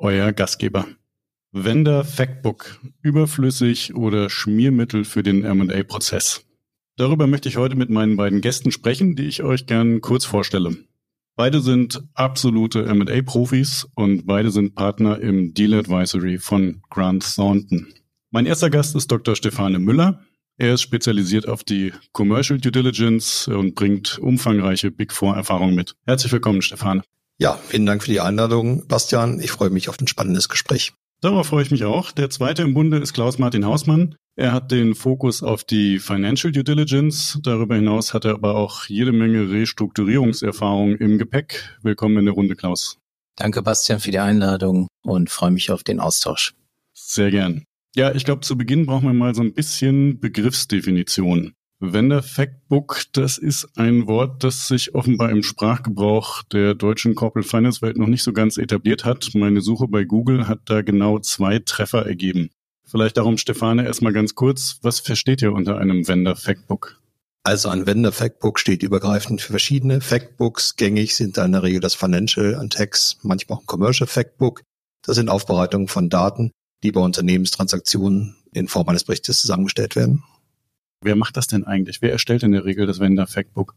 euer 0.00 0.32
Gastgeber. 0.32 0.86
Vendor 1.52 2.04
Factbook, 2.04 2.80
überflüssig 3.02 3.94
oder 3.94 4.30
Schmiermittel 4.30 5.04
für 5.04 5.22
den 5.22 5.44
M&A-Prozess. 5.44 6.46
Darüber 6.96 7.26
möchte 7.26 7.48
ich 7.48 7.56
heute 7.56 7.76
mit 7.76 7.90
meinen 7.90 8.16
beiden 8.16 8.40
Gästen 8.40 8.72
sprechen, 8.72 9.14
die 9.14 9.26
ich 9.26 9.42
euch 9.42 9.66
gern 9.66 10.00
kurz 10.00 10.24
vorstelle. 10.24 10.76
Beide 11.36 11.60
sind 11.60 12.02
absolute 12.14 12.84
M&A-Profis 12.84 13.88
und 13.94 14.26
beide 14.26 14.50
sind 14.50 14.74
Partner 14.74 15.20
im 15.20 15.54
Deal 15.54 15.74
Advisory 15.74 16.38
von 16.38 16.82
Grant 16.90 17.34
Thornton. 17.34 17.86
Mein 18.30 18.46
erster 18.46 18.70
Gast 18.70 18.94
ist 18.96 19.10
Dr. 19.10 19.36
Stefane 19.36 19.78
Müller. 19.78 20.20
Er 20.56 20.74
ist 20.74 20.82
spezialisiert 20.82 21.48
auf 21.48 21.64
die 21.64 21.92
Commercial 22.12 22.60
Due 22.60 22.72
Diligence 22.72 23.48
und 23.48 23.74
bringt 23.74 24.18
umfangreiche 24.18 24.90
Big 24.90 25.12
Four 25.12 25.34
Erfahrungen 25.34 25.74
mit. 25.74 25.94
Herzlich 26.04 26.32
willkommen, 26.32 26.62
Stefane. 26.62 27.02
Ja, 27.40 27.58
vielen 27.68 27.86
Dank 27.86 28.02
für 28.02 28.10
die 28.10 28.20
Einladung, 28.20 28.86
Bastian. 28.86 29.40
Ich 29.40 29.50
freue 29.50 29.70
mich 29.70 29.88
auf 29.88 29.98
ein 29.98 30.06
spannendes 30.06 30.50
Gespräch. 30.50 30.92
Darauf 31.22 31.46
freue 31.46 31.62
ich 31.62 31.70
mich 31.70 31.84
auch. 31.84 32.12
Der 32.12 32.28
zweite 32.28 32.60
im 32.60 32.74
Bunde 32.74 32.98
ist 32.98 33.14
Klaus-Martin 33.14 33.64
Hausmann. 33.64 34.14
Er 34.36 34.52
hat 34.52 34.70
den 34.70 34.94
Fokus 34.94 35.42
auf 35.42 35.64
die 35.64 36.00
Financial 36.00 36.52
Due 36.52 36.64
Diligence. 36.64 37.38
Darüber 37.42 37.76
hinaus 37.76 38.12
hat 38.12 38.26
er 38.26 38.34
aber 38.34 38.56
auch 38.56 38.84
jede 38.84 39.12
Menge 39.12 39.50
Restrukturierungserfahrung 39.50 40.96
im 40.96 41.16
Gepäck. 41.16 41.78
Willkommen 41.80 42.18
in 42.18 42.26
der 42.26 42.34
Runde, 42.34 42.56
Klaus. 42.56 42.98
Danke, 43.36 43.62
Bastian, 43.62 44.00
für 44.00 44.10
die 44.10 44.18
Einladung 44.18 44.88
und 45.02 45.30
freue 45.30 45.50
mich 45.50 45.70
auf 45.70 45.82
den 45.82 45.98
Austausch. 45.98 46.52
Sehr 46.92 47.30
gern. 47.30 47.64
Ja, 47.96 48.14
ich 48.14 48.26
glaube, 48.26 48.42
zu 48.42 48.58
Beginn 48.58 48.84
brauchen 48.84 49.06
wir 49.06 49.14
mal 49.14 49.34
so 49.34 49.40
ein 49.40 49.54
bisschen 49.54 50.20
Begriffsdefinition. 50.20 51.54
Vendor 51.82 52.22
Factbook, 52.22 53.04
das 53.12 53.38
ist 53.38 53.78
ein 53.78 54.06
Wort, 54.06 54.44
das 54.44 54.68
sich 54.68 54.94
offenbar 54.94 55.30
im 55.30 55.42
Sprachgebrauch 55.42 56.42
der 56.42 56.74
deutschen 56.74 57.14
Corporate 57.14 57.48
Finance 57.48 57.80
Welt 57.80 57.96
noch 57.96 58.06
nicht 58.06 58.22
so 58.22 58.34
ganz 58.34 58.58
etabliert 58.58 59.06
hat. 59.06 59.30
Meine 59.32 59.62
Suche 59.62 59.88
bei 59.88 60.04
Google 60.04 60.46
hat 60.46 60.60
da 60.66 60.82
genau 60.82 61.20
zwei 61.20 61.58
Treffer 61.58 62.04
ergeben. 62.04 62.50
Vielleicht 62.84 63.16
darum, 63.16 63.38
Stefane, 63.38 63.86
erstmal 63.86 64.12
ganz 64.12 64.34
kurz, 64.34 64.78
was 64.82 65.00
versteht 65.00 65.40
ihr 65.40 65.54
unter 65.54 65.78
einem 65.78 66.06
Vendor 66.06 66.36
Factbook? 66.36 67.00
Also 67.44 67.70
ein 67.70 67.86
Vendor 67.86 68.12
Factbook 68.12 68.58
steht 68.58 68.82
übergreifend 68.82 69.40
für 69.40 69.54
verschiedene 69.54 70.02
Factbooks. 70.02 70.76
Gängig 70.76 71.16
sind 71.16 71.38
da 71.38 71.46
in 71.46 71.52
der 71.52 71.62
Regel 71.62 71.80
das 71.80 71.94
Financial 71.94 72.56
und 72.56 72.74
Tax, 72.74 73.16
manchmal 73.22 73.56
auch 73.56 73.62
ein 73.62 73.66
Commercial 73.66 74.06
Factbook. 74.06 74.60
Das 75.02 75.16
sind 75.16 75.30
Aufbereitungen 75.30 75.88
von 75.88 76.10
Daten, 76.10 76.50
die 76.82 76.92
bei 76.92 77.00
Unternehmenstransaktionen 77.00 78.36
in 78.52 78.68
Form 78.68 78.86
eines 78.90 79.04
Berichtes 79.04 79.40
zusammengestellt 79.40 79.96
werden. 79.96 80.22
Wer 81.02 81.16
macht 81.16 81.36
das 81.36 81.46
denn 81.46 81.64
eigentlich? 81.64 82.02
Wer 82.02 82.12
erstellt 82.12 82.42
in 82.42 82.52
der 82.52 82.64
Regel 82.64 82.86
das 82.86 83.00
Vendor 83.00 83.26
Factbook? 83.26 83.74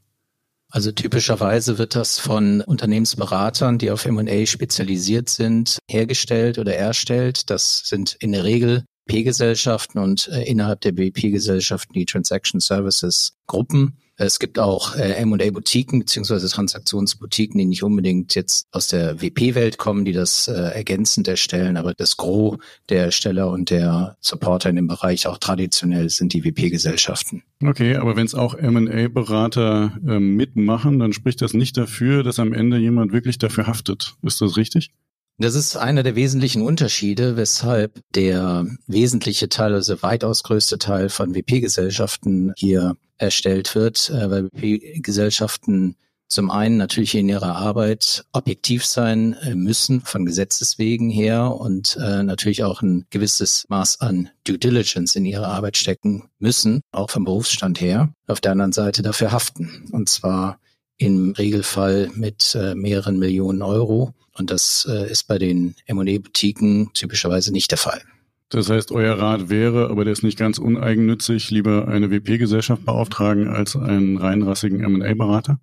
Also 0.69 0.91
typischerweise 0.91 1.77
wird 1.77 1.95
das 1.95 2.17
von 2.17 2.61
Unternehmensberatern, 2.61 3.77
die 3.77 3.91
auf 3.91 4.05
M&A 4.05 4.45
spezialisiert 4.45 5.29
sind, 5.29 5.77
hergestellt 5.87 6.57
oder 6.57 6.75
erstellt. 6.75 7.49
Das 7.49 7.83
sind 7.85 8.17
in 8.19 8.31
der 8.31 8.43
Regel 8.43 8.83
P-Gesellschaften 9.05 9.99
und 9.99 10.29
äh, 10.29 10.43
innerhalb 10.43 10.81
der 10.81 10.93
BP-Gesellschaften 10.93 11.93
die 11.93 12.05
Transaction 12.05 12.59
Services 12.59 13.33
Gruppen. 13.47 13.97
Es 14.15 14.37
gibt 14.37 14.59
auch 14.59 14.95
äh, 14.95 15.13
M&A-Boutiquen 15.13 15.99
beziehungsweise 15.99 16.47
Transaktionsboutiquen, 16.47 17.57
die 17.57 17.65
nicht 17.65 17.83
unbedingt 17.83 18.35
jetzt 18.35 18.67
aus 18.71 18.87
der 18.87 19.21
WP-Welt 19.21 19.77
kommen, 19.79 20.05
die 20.05 20.11
das 20.11 20.47
äh, 20.47 20.53
ergänzend 20.53 21.27
erstellen, 21.27 21.77
aber 21.77 21.93
das 21.95 22.15
Gros 22.17 22.57
der 22.89 23.05
Ersteller 23.05 23.49
und 23.49 23.71
der 23.71 24.15
Supporter 24.19 24.69
in 24.69 24.75
dem 24.75 24.87
Bereich 24.87 25.25
auch 25.25 25.39
traditionell 25.39 26.09
sind 26.09 26.33
die 26.33 26.43
WP-Gesellschaften. 26.43 27.43
Okay, 27.63 27.95
aber 27.95 28.15
wenn 28.15 28.25
es 28.25 28.35
auch 28.35 28.53
M&A-Berater 28.53 29.97
äh, 30.07 30.19
mitmachen, 30.19 30.99
dann 30.99 31.13
spricht 31.13 31.41
das 31.41 31.53
nicht 31.53 31.75
dafür, 31.77 32.21
dass 32.21 32.37
am 32.37 32.53
Ende 32.53 32.77
jemand 32.77 33.13
wirklich 33.13 33.39
dafür 33.39 33.65
haftet. 33.65 34.15
Ist 34.21 34.41
das 34.41 34.57
richtig? 34.57 34.91
Das 35.39 35.55
ist 35.55 35.75
einer 35.75 36.03
der 36.03 36.15
wesentlichen 36.15 36.61
Unterschiede, 36.61 37.35
weshalb 37.37 37.99
der 38.13 38.67
wesentliche 38.85 39.49
Teil, 39.49 39.73
also 39.73 40.01
weitaus 40.03 40.43
größte 40.43 40.77
Teil 40.77 41.09
von 41.09 41.33
WP-Gesellschaften 41.33 42.53
hier 42.55 42.95
erstellt 43.17 43.73
wird, 43.73 44.09
äh, 44.09 44.29
weil 44.29 44.49
WP-Gesellschaften 44.51 45.95
zum 46.27 46.49
einen 46.49 46.77
natürlich 46.77 47.13
in 47.13 47.29
ihrer 47.29 47.55
Arbeit 47.55 48.25
objektiv 48.31 48.85
sein 48.85 49.33
äh, 49.33 49.53
müssen, 49.53 50.01
von 50.01 50.25
Gesetzes 50.25 50.79
wegen 50.79 51.09
her 51.09 51.55
und 51.55 51.95
äh, 52.01 52.23
natürlich 52.23 52.63
auch 52.63 52.81
ein 52.81 53.05
gewisses 53.11 53.65
Maß 53.69 54.01
an 54.01 54.29
Due 54.43 54.57
Diligence 54.57 55.15
in 55.15 55.25
ihre 55.25 55.47
Arbeit 55.47 55.77
stecken 55.77 56.29
müssen, 56.39 56.81
auch 56.91 57.09
vom 57.09 57.25
Berufsstand 57.25 57.79
her. 57.81 58.13
Auf 58.27 58.41
der 58.41 58.51
anderen 58.51 58.71
Seite 58.71 59.03
dafür 59.03 59.31
haften. 59.31 59.89
Und 59.91 60.09
zwar 60.09 60.59
im 61.03 61.31
Regelfall 61.31 62.09
mit 62.15 62.55
äh, 62.55 62.75
mehreren 62.75 63.19
Millionen 63.19 63.61
Euro. 63.61 64.13
Und 64.35 64.49
das 64.51 64.87
äh, 64.89 65.11
ist 65.11 65.27
bei 65.27 65.37
den 65.37 65.75
M&E-Boutiquen 65.85 66.89
typischerweise 66.93 67.51
nicht 67.51 67.71
der 67.71 67.77
Fall. 67.77 68.01
Das 68.49 68.69
heißt, 68.69 68.91
euer 68.91 69.17
Rat 69.17 69.49
wäre, 69.49 69.89
aber 69.89 70.03
der 70.03 70.13
ist 70.13 70.23
nicht 70.23 70.37
ganz 70.37 70.59
uneigennützig, 70.59 71.49
lieber 71.49 71.87
eine 71.87 72.11
WP-Gesellschaft 72.11 72.85
beauftragen 72.85 73.47
als 73.47 73.75
einen 73.75 74.17
reinrassigen 74.17 74.83
M&A-Berater? 74.83 75.59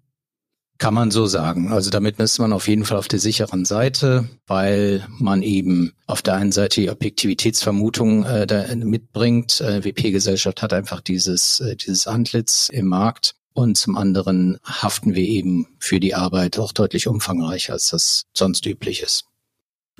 Kann 0.79 0.95
man 0.95 1.11
so 1.11 1.27
sagen. 1.27 1.71
Also 1.71 1.91
damit 1.91 2.19
ist 2.19 2.39
man 2.39 2.53
auf 2.53 2.67
jeden 2.67 2.85
Fall 2.85 2.97
auf 2.97 3.07
der 3.07 3.19
sicheren 3.19 3.65
Seite, 3.65 4.29
weil 4.47 5.07
man 5.19 5.43
eben 5.43 5.93
auf 6.07 6.23
der 6.23 6.35
einen 6.35 6.53
Seite 6.53 6.81
die 6.81 6.91
Objektivitätsvermutung 6.91 8.25
äh, 8.25 8.75
mitbringt. 8.77 9.61
Äh, 9.61 9.85
WP-Gesellschaft 9.85 10.63
hat 10.63 10.73
einfach 10.73 11.01
dieses, 11.01 11.61
äh, 11.61 11.77
dieses 11.77 12.07
Antlitz 12.07 12.71
im 12.73 12.87
Markt 12.87 13.35
und 13.61 13.77
zum 13.77 13.97
anderen 13.97 14.59
haften 14.65 15.15
wir 15.15 15.25
eben 15.25 15.67
für 15.79 16.01
die 16.01 16.15
Arbeit 16.15 16.59
auch 16.59 16.73
deutlich 16.73 17.07
umfangreicher, 17.07 17.75
als 17.75 17.91
das 17.91 18.23
sonst 18.35 18.67
üblich 18.67 19.03
ist. 19.03 19.25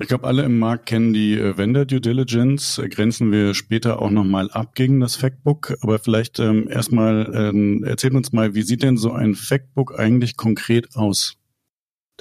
Ich 0.01 0.07
glaube, 0.07 0.27
alle 0.27 0.43
im 0.43 0.57
Markt 0.57 0.87
kennen 0.87 1.13
die 1.13 1.37
äh, 1.37 1.57
Vendor 1.57 1.85
Due 1.85 2.01
Diligence. 2.01 2.81
Grenzen 2.89 3.31
wir 3.31 3.53
später 3.53 4.01
auch 4.01 4.09
nochmal 4.09 4.49
ab 4.49 4.73
gegen 4.73 4.99
das 4.99 5.15
Factbook. 5.15 5.77
Aber 5.81 5.99
vielleicht 5.99 6.39
ähm, 6.39 6.67
erstmal 6.67 7.31
ähm, 7.35 7.83
erzählt 7.83 8.15
uns 8.15 8.31
mal, 8.31 8.55
wie 8.55 8.63
sieht 8.63 8.81
denn 8.81 8.97
so 8.97 9.11
ein 9.11 9.35
Factbook 9.35 9.99
eigentlich 9.99 10.37
konkret 10.37 10.95
aus? 10.95 11.37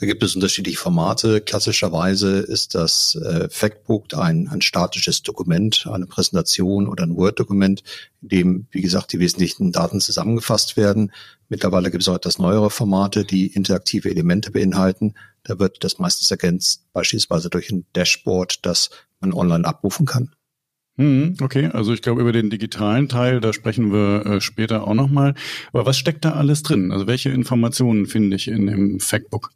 Da 0.00 0.06
gibt 0.06 0.22
es 0.22 0.34
unterschiedliche 0.34 0.78
Formate. 0.78 1.42
Klassischerweise 1.42 2.38
ist 2.38 2.74
das 2.74 3.16
äh, 3.16 3.50
Factbook 3.50 4.14
ein, 4.14 4.48
ein 4.48 4.62
statisches 4.62 5.22
Dokument, 5.22 5.86
eine 5.92 6.06
Präsentation 6.06 6.88
oder 6.88 7.04
ein 7.04 7.16
Word-Dokument, 7.16 7.82
in 8.22 8.28
dem, 8.28 8.66
wie 8.70 8.80
gesagt, 8.80 9.12
die 9.12 9.18
wesentlichen 9.18 9.72
Daten 9.72 10.00
zusammengefasst 10.00 10.78
werden. 10.78 11.12
Mittlerweile 11.50 11.90
gibt 11.90 12.02
es 12.02 12.08
auch 12.08 12.16
etwas 12.16 12.38
neuere 12.38 12.70
Formate, 12.70 13.26
die 13.26 13.48
interaktive 13.48 14.08
Elemente 14.08 14.52
beinhalten. 14.52 15.12
Da 15.42 15.58
wird 15.58 15.84
das 15.84 15.98
meistens 15.98 16.30
ergänzt, 16.30 16.90
beispielsweise 16.94 17.50
durch 17.50 17.70
ein 17.70 17.84
Dashboard, 17.92 18.64
das 18.64 18.88
man 19.20 19.34
online 19.34 19.66
abrufen 19.66 20.06
kann. 20.06 20.34
Hm, 20.96 21.36
okay, 21.42 21.66
also 21.66 21.92
ich 21.92 22.00
glaube, 22.00 22.22
über 22.22 22.32
den 22.32 22.48
digitalen 22.48 23.10
Teil, 23.10 23.42
da 23.42 23.52
sprechen 23.52 23.92
wir 23.92 24.24
äh, 24.24 24.40
später 24.40 24.86
auch 24.86 24.94
nochmal. 24.94 25.34
Aber 25.74 25.84
was 25.84 25.98
steckt 25.98 26.24
da 26.24 26.32
alles 26.32 26.62
drin? 26.62 26.90
Also 26.90 27.06
welche 27.06 27.28
Informationen 27.28 28.06
finde 28.06 28.36
ich 28.36 28.48
in 28.48 28.66
dem 28.66 28.98
Factbook? 28.98 29.50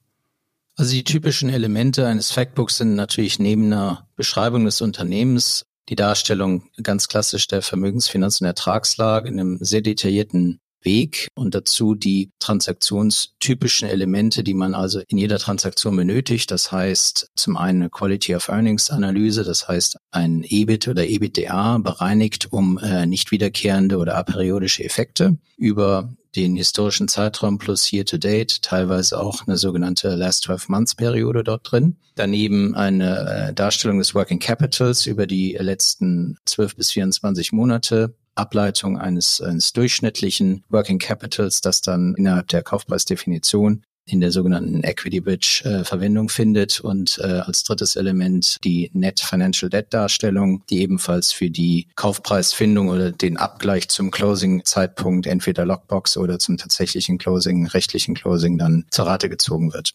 Also 0.77 0.93
die 0.93 1.05
typischen 1.05 1.51
Elemente 1.51 2.07
eines 2.07 2.33
Factbooks 2.33 2.79
sind 2.79 2.95
natürlich 2.95 3.39
neben 3.39 3.67
einer 3.67 4.09
Beschreibung 4.17 4.65
des 4.65 4.81
Unternehmens 4.81 5.67
die 5.89 5.97
Darstellung 5.97 6.69
ganz 6.83 7.09
klassisch 7.09 7.47
der 7.47 7.63
Vermögensfinanz- 7.63 8.41
und 8.41 8.47
Ertragslage 8.47 9.29
in 9.29 9.39
einem 9.39 9.59
sehr 9.61 9.83
detaillierten 9.83 10.61
Weg 10.85 11.29
und 11.35 11.55
dazu 11.55 11.95
die 11.95 12.31
transaktionstypischen 12.39 13.89
Elemente, 13.89 14.45
die 14.45 14.55
man 14.55 14.75
also 14.75 15.01
in 15.09 15.19
jeder 15.19 15.39
Transaktion 15.39 15.97
benötigt. 15.97 16.51
Das 16.51 16.73
heißt 16.73 17.31
zum 17.35 17.57
einen 17.57 17.83
eine 17.83 17.91
Quality 17.91 18.35
of 18.35 18.49
Earnings 18.49 18.91
Analyse, 18.91 19.45
das 19.45 19.69
heißt 19.69 19.99
ein 20.11 20.45
EBIT 20.47 20.89
oder 20.89 21.07
EBITDA 21.07 21.79
bereinigt 21.79 22.53
um 22.53 22.79
äh, 22.79 23.07
nicht 23.07 23.31
wiederkehrende 23.31 23.99
oder 23.99 24.17
aperiodische 24.17 24.85
Effekte 24.85 25.39
über 25.57 26.15
den 26.37 26.57
historischen 26.57 27.09
Zeitraum 27.09 27.59
plus 27.59 27.93
Year 27.93 28.05
to 28.05 28.19
Date, 28.19 28.63
teilweise 28.63 29.21
auch 29.21 29.47
eine 29.47 29.57
sogenannte 29.57 30.15
Last 30.15 30.45
12 30.45 30.69
Months 30.69 30.95
Periode 30.95 31.45
dort 31.45 31.71
drin. 31.71 31.97
Daneben 32.17 32.75
eine 32.75 33.49
äh, 33.49 33.55
Darstellung 33.55 33.99
des 33.99 34.15
Working 34.15 34.39
Capitals 34.39 35.07
über 35.07 35.27
die 35.27 35.57
letzten 35.59 36.39
12 36.45 36.77
bis 36.77 36.91
24 36.91 37.53
Monate. 37.53 38.15
Ableitung 38.35 38.99
eines, 38.99 39.41
eines 39.41 39.73
durchschnittlichen 39.73 40.65
Working 40.69 40.99
Capitals, 40.99 41.61
das 41.61 41.81
dann 41.81 42.15
innerhalb 42.17 42.49
der 42.49 42.63
Kaufpreisdefinition 42.63 43.83
in 44.07 44.21
der 44.21 44.31
sogenannten 44.31 44.83
Equity 44.85 45.21
Bridge 45.21 45.63
äh, 45.65 45.85
Verwendung 45.85 46.29
findet 46.29 46.81
und 46.81 47.19
äh, 47.19 47.41
als 47.41 47.65
drittes 47.65 47.97
Element 47.97 48.59
die 48.63 48.91
Net 48.93 49.21
Financial 49.21 49.71
Debt 49.71 49.95
Darstellung, 49.95 50.63
die 50.69 50.83
ebenfalls 50.83 51.33
für 51.33 51.51
die 51.51 51.89
Kaufpreisfindung 51.97 52.89
oder 52.89 53.13
den 53.13 53.39
Abgleich 53.39 53.89
zum 53.89 54.11
Closing 54.11 54.65
Zeitpunkt 54.65 55.27
entweder 55.27 55.65
Lockbox 55.65 56.17
oder 56.19 56.39
zum 56.39 56.59
tatsächlichen 56.59 57.17
Closing, 57.17 57.67
rechtlichen 57.67 58.15
Closing 58.15 58.59
dann 58.59 58.85
zur 58.91 59.07
Rate 59.07 59.31
gezogen 59.31 59.73
wird. 59.73 59.93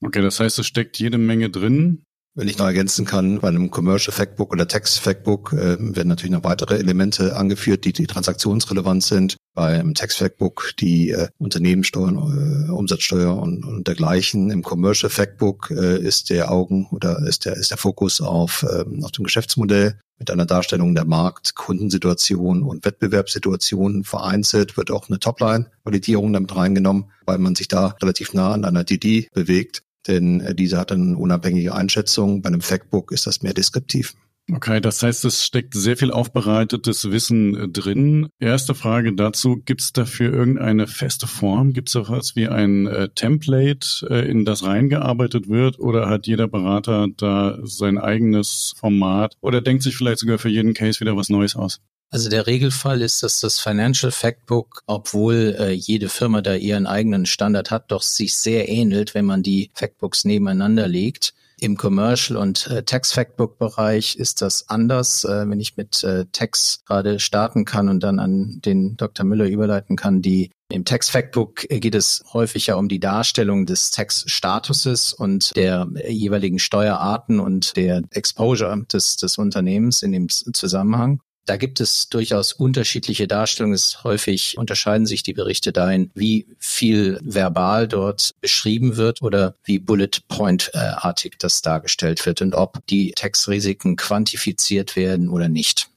Okay, 0.00 0.22
das 0.22 0.38
heißt, 0.38 0.58
es 0.58 0.66
steckt 0.66 0.98
jede 0.98 1.18
Menge 1.18 1.50
drin. 1.50 2.02
Wenn 2.36 2.48
ich 2.48 2.58
noch 2.58 2.66
ergänzen 2.66 3.04
kann, 3.04 3.38
bei 3.38 3.46
einem 3.46 3.70
Commercial 3.70 4.12
Factbook 4.12 4.52
oder 4.52 4.66
Tax 4.66 4.98
Factbook 4.98 5.52
äh, 5.52 5.76
werden 5.78 6.08
natürlich 6.08 6.32
noch 6.32 6.42
weitere 6.42 6.78
Elemente 6.78 7.36
angeführt, 7.36 7.84
die, 7.84 7.92
die 7.92 8.08
transaktionsrelevant 8.08 9.04
sind. 9.04 9.36
Beim 9.54 9.94
Tax 9.94 10.16
Factbook 10.16 10.72
die 10.80 11.10
äh, 11.10 11.28
Unternehmenssteuern, 11.38 12.16
äh, 12.16 12.72
Umsatzsteuer 12.72 13.36
und, 13.36 13.64
und 13.64 13.86
dergleichen. 13.86 14.50
Im 14.50 14.64
Commercial 14.64 15.10
Factbook 15.10 15.70
äh, 15.70 15.96
ist 16.00 16.28
der 16.28 16.50
Augen 16.50 16.88
oder 16.90 17.20
ist 17.20 17.44
der 17.44 17.56
ist 17.56 17.70
der 17.70 17.78
Fokus 17.78 18.20
auf 18.20 18.66
ähm, 18.68 19.04
auf 19.04 19.12
dem 19.12 19.22
Geschäftsmodell 19.22 20.00
mit 20.18 20.28
einer 20.28 20.46
Darstellung 20.46 20.96
der 20.96 21.04
Markt, 21.04 21.54
Kundensituation 21.54 22.64
und 22.64 22.84
Wettbewerbssituation 22.84 24.02
vereinzelt 24.02 24.76
wird 24.76 24.90
auch 24.90 25.08
eine 25.08 25.20
Topline-Validierung 25.20 26.32
damit 26.32 26.54
reingenommen, 26.56 27.12
weil 27.26 27.38
man 27.38 27.54
sich 27.54 27.68
da 27.68 27.94
relativ 28.02 28.32
nah 28.32 28.52
an 28.52 28.64
einer 28.64 28.82
DD 28.82 29.28
bewegt 29.32 29.84
denn 30.06 30.40
äh, 30.40 30.54
diese 30.54 30.78
hat 30.78 30.92
eine 30.92 31.16
unabhängige 31.16 31.74
Einschätzung. 31.74 32.42
Bei 32.42 32.48
einem 32.48 32.60
Factbook 32.60 33.12
ist 33.12 33.26
das 33.26 33.42
mehr 33.42 33.54
deskriptiv. 33.54 34.14
Okay, 34.52 34.78
das 34.78 35.02
heißt, 35.02 35.24
es 35.24 35.42
steckt 35.42 35.72
sehr 35.72 35.96
viel 35.96 36.10
aufbereitetes 36.10 37.10
Wissen 37.10 37.56
äh, 37.56 37.68
drin. 37.68 38.28
Erste 38.38 38.74
Frage 38.74 39.14
dazu, 39.14 39.62
gibt 39.64 39.80
es 39.80 39.92
dafür 39.94 40.34
irgendeine 40.34 40.86
feste 40.86 41.26
Form? 41.26 41.72
Gibt 41.72 41.88
es 41.88 41.94
da 41.94 42.08
was 42.08 42.36
wie 42.36 42.48
ein 42.48 42.86
äh, 42.86 43.08
Template, 43.08 44.06
äh, 44.10 44.28
in 44.30 44.44
das 44.44 44.62
reingearbeitet 44.62 45.48
wird? 45.48 45.78
Oder 45.78 46.10
hat 46.10 46.26
jeder 46.26 46.46
Berater 46.46 47.08
da 47.16 47.58
sein 47.62 47.96
eigenes 47.96 48.74
Format? 48.76 49.34
Oder 49.40 49.62
denkt 49.62 49.82
sich 49.82 49.96
vielleicht 49.96 50.18
sogar 50.18 50.36
für 50.36 50.50
jeden 50.50 50.74
Case 50.74 51.00
wieder 51.00 51.16
was 51.16 51.30
Neues 51.30 51.56
aus? 51.56 51.80
Also 52.10 52.30
der 52.30 52.46
Regelfall 52.46 53.02
ist, 53.02 53.22
dass 53.22 53.40
das 53.40 53.58
Financial 53.58 54.12
Factbook, 54.12 54.82
obwohl 54.86 55.56
äh, 55.58 55.72
jede 55.72 56.08
Firma 56.08 56.42
da 56.42 56.54
ihren 56.54 56.86
eigenen 56.86 57.26
Standard 57.26 57.70
hat, 57.70 57.90
doch 57.90 58.02
sich 58.02 58.36
sehr 58.36 58.68
ähnelt, 58.68 59.14
wenn 59.14 59.24
man 59.24 59.42
die 59.42 59.70
Factbooks 59.74 60.24
nebeneinander 60.24 60.86
legt. 60.86 61.34
Im 61.60 61.76
Commercial 61.76 62.36
und 62.36 62.66
äh, 62.66 62.82
Tax 62.82 63.12
Factbook 63.12 63.58
Bereich 63.58 64.16
ist 64.16 64.42
das 64.42 64.68
anders. 64.68 65.24
Äh, 65.24 65.48
wenn 65.48 65.60
ich 65.60 65.76
mit 65.76 66.02
äh, 66.04 66.26
Tax 66.32 66.80
gerade 66.84 67.20
starten 67.20 67.64
kann 67.64 67.88
und 67.88 68.00
dann 68.02 68.18
an 68.18 68.60
den 68.64 68.96
Dr. 68.96 69.24
Müller 69.24 69.46
überleiten 69.46 69.96
kann, 69.96 70.20
die 70.20 70.50
im 70.70 70.84
Tax 70.84 71.10
Factbook 71.10 71.66
geht 71.68 71.94
es 71.94 72.24
häufig 72.32 72.66
ja 72.66 72.74
um 72.74 72.88
die 72.88 72.98
Darstellung 72.98 73.66
des 73.66 73.90
Tax-Statuses 73.90 75.12
und 75.12 75.54
der 75.56 75.86
jeweiligen 76.08 76.58
Steuerarten 76.58 77.38
und 77.38 77.76
der 77.76 78.02
Exposure 78.10 78.84
des, 78.92 79.16
des 79.16 79.38
Unternehmens 79.38 80.02
in 80.02 80.12
dem 80.12 80.28
Zusammenhang. 80.28 81.20
Da 81.46 81.56
gibt 81.58 81.80
es 81.80 82.08
durchaus 82.08 82.52
unterschiedliche 82.52 83.28
Darstellungen. 83.28 83.74
Es 83.74 84.02
häufig 84.02 84.56
unterscheiden 84.56 85.06
sich 85.06 85.22
die 85.22 85.34
Berichte 85.34 85.72
dahin, 85.72 86.10
wie 86.14 86.46
viel 86.58 87.20
verbal 87.22 87.86
dort 87.86 88.32
beschrieben 88.40 88.96
wird 88.96 89.20
oder 89.20 89.54
wie 89.64 89.78
Bullet 89.78 90.22
Point-artig 90.28 91.36
das 91.38 91.60
dargestellt 91.60 92.24
wird 92.24 92.40
und 92.40 92.54
ob 92.54 92.86
die 92.86 93.12
Textrisiken 93.12 93.96
quantifiziert 93.96 94.96
werden 94.96 95.28
oder 95.28 95.48
nicht. 95.48 95.88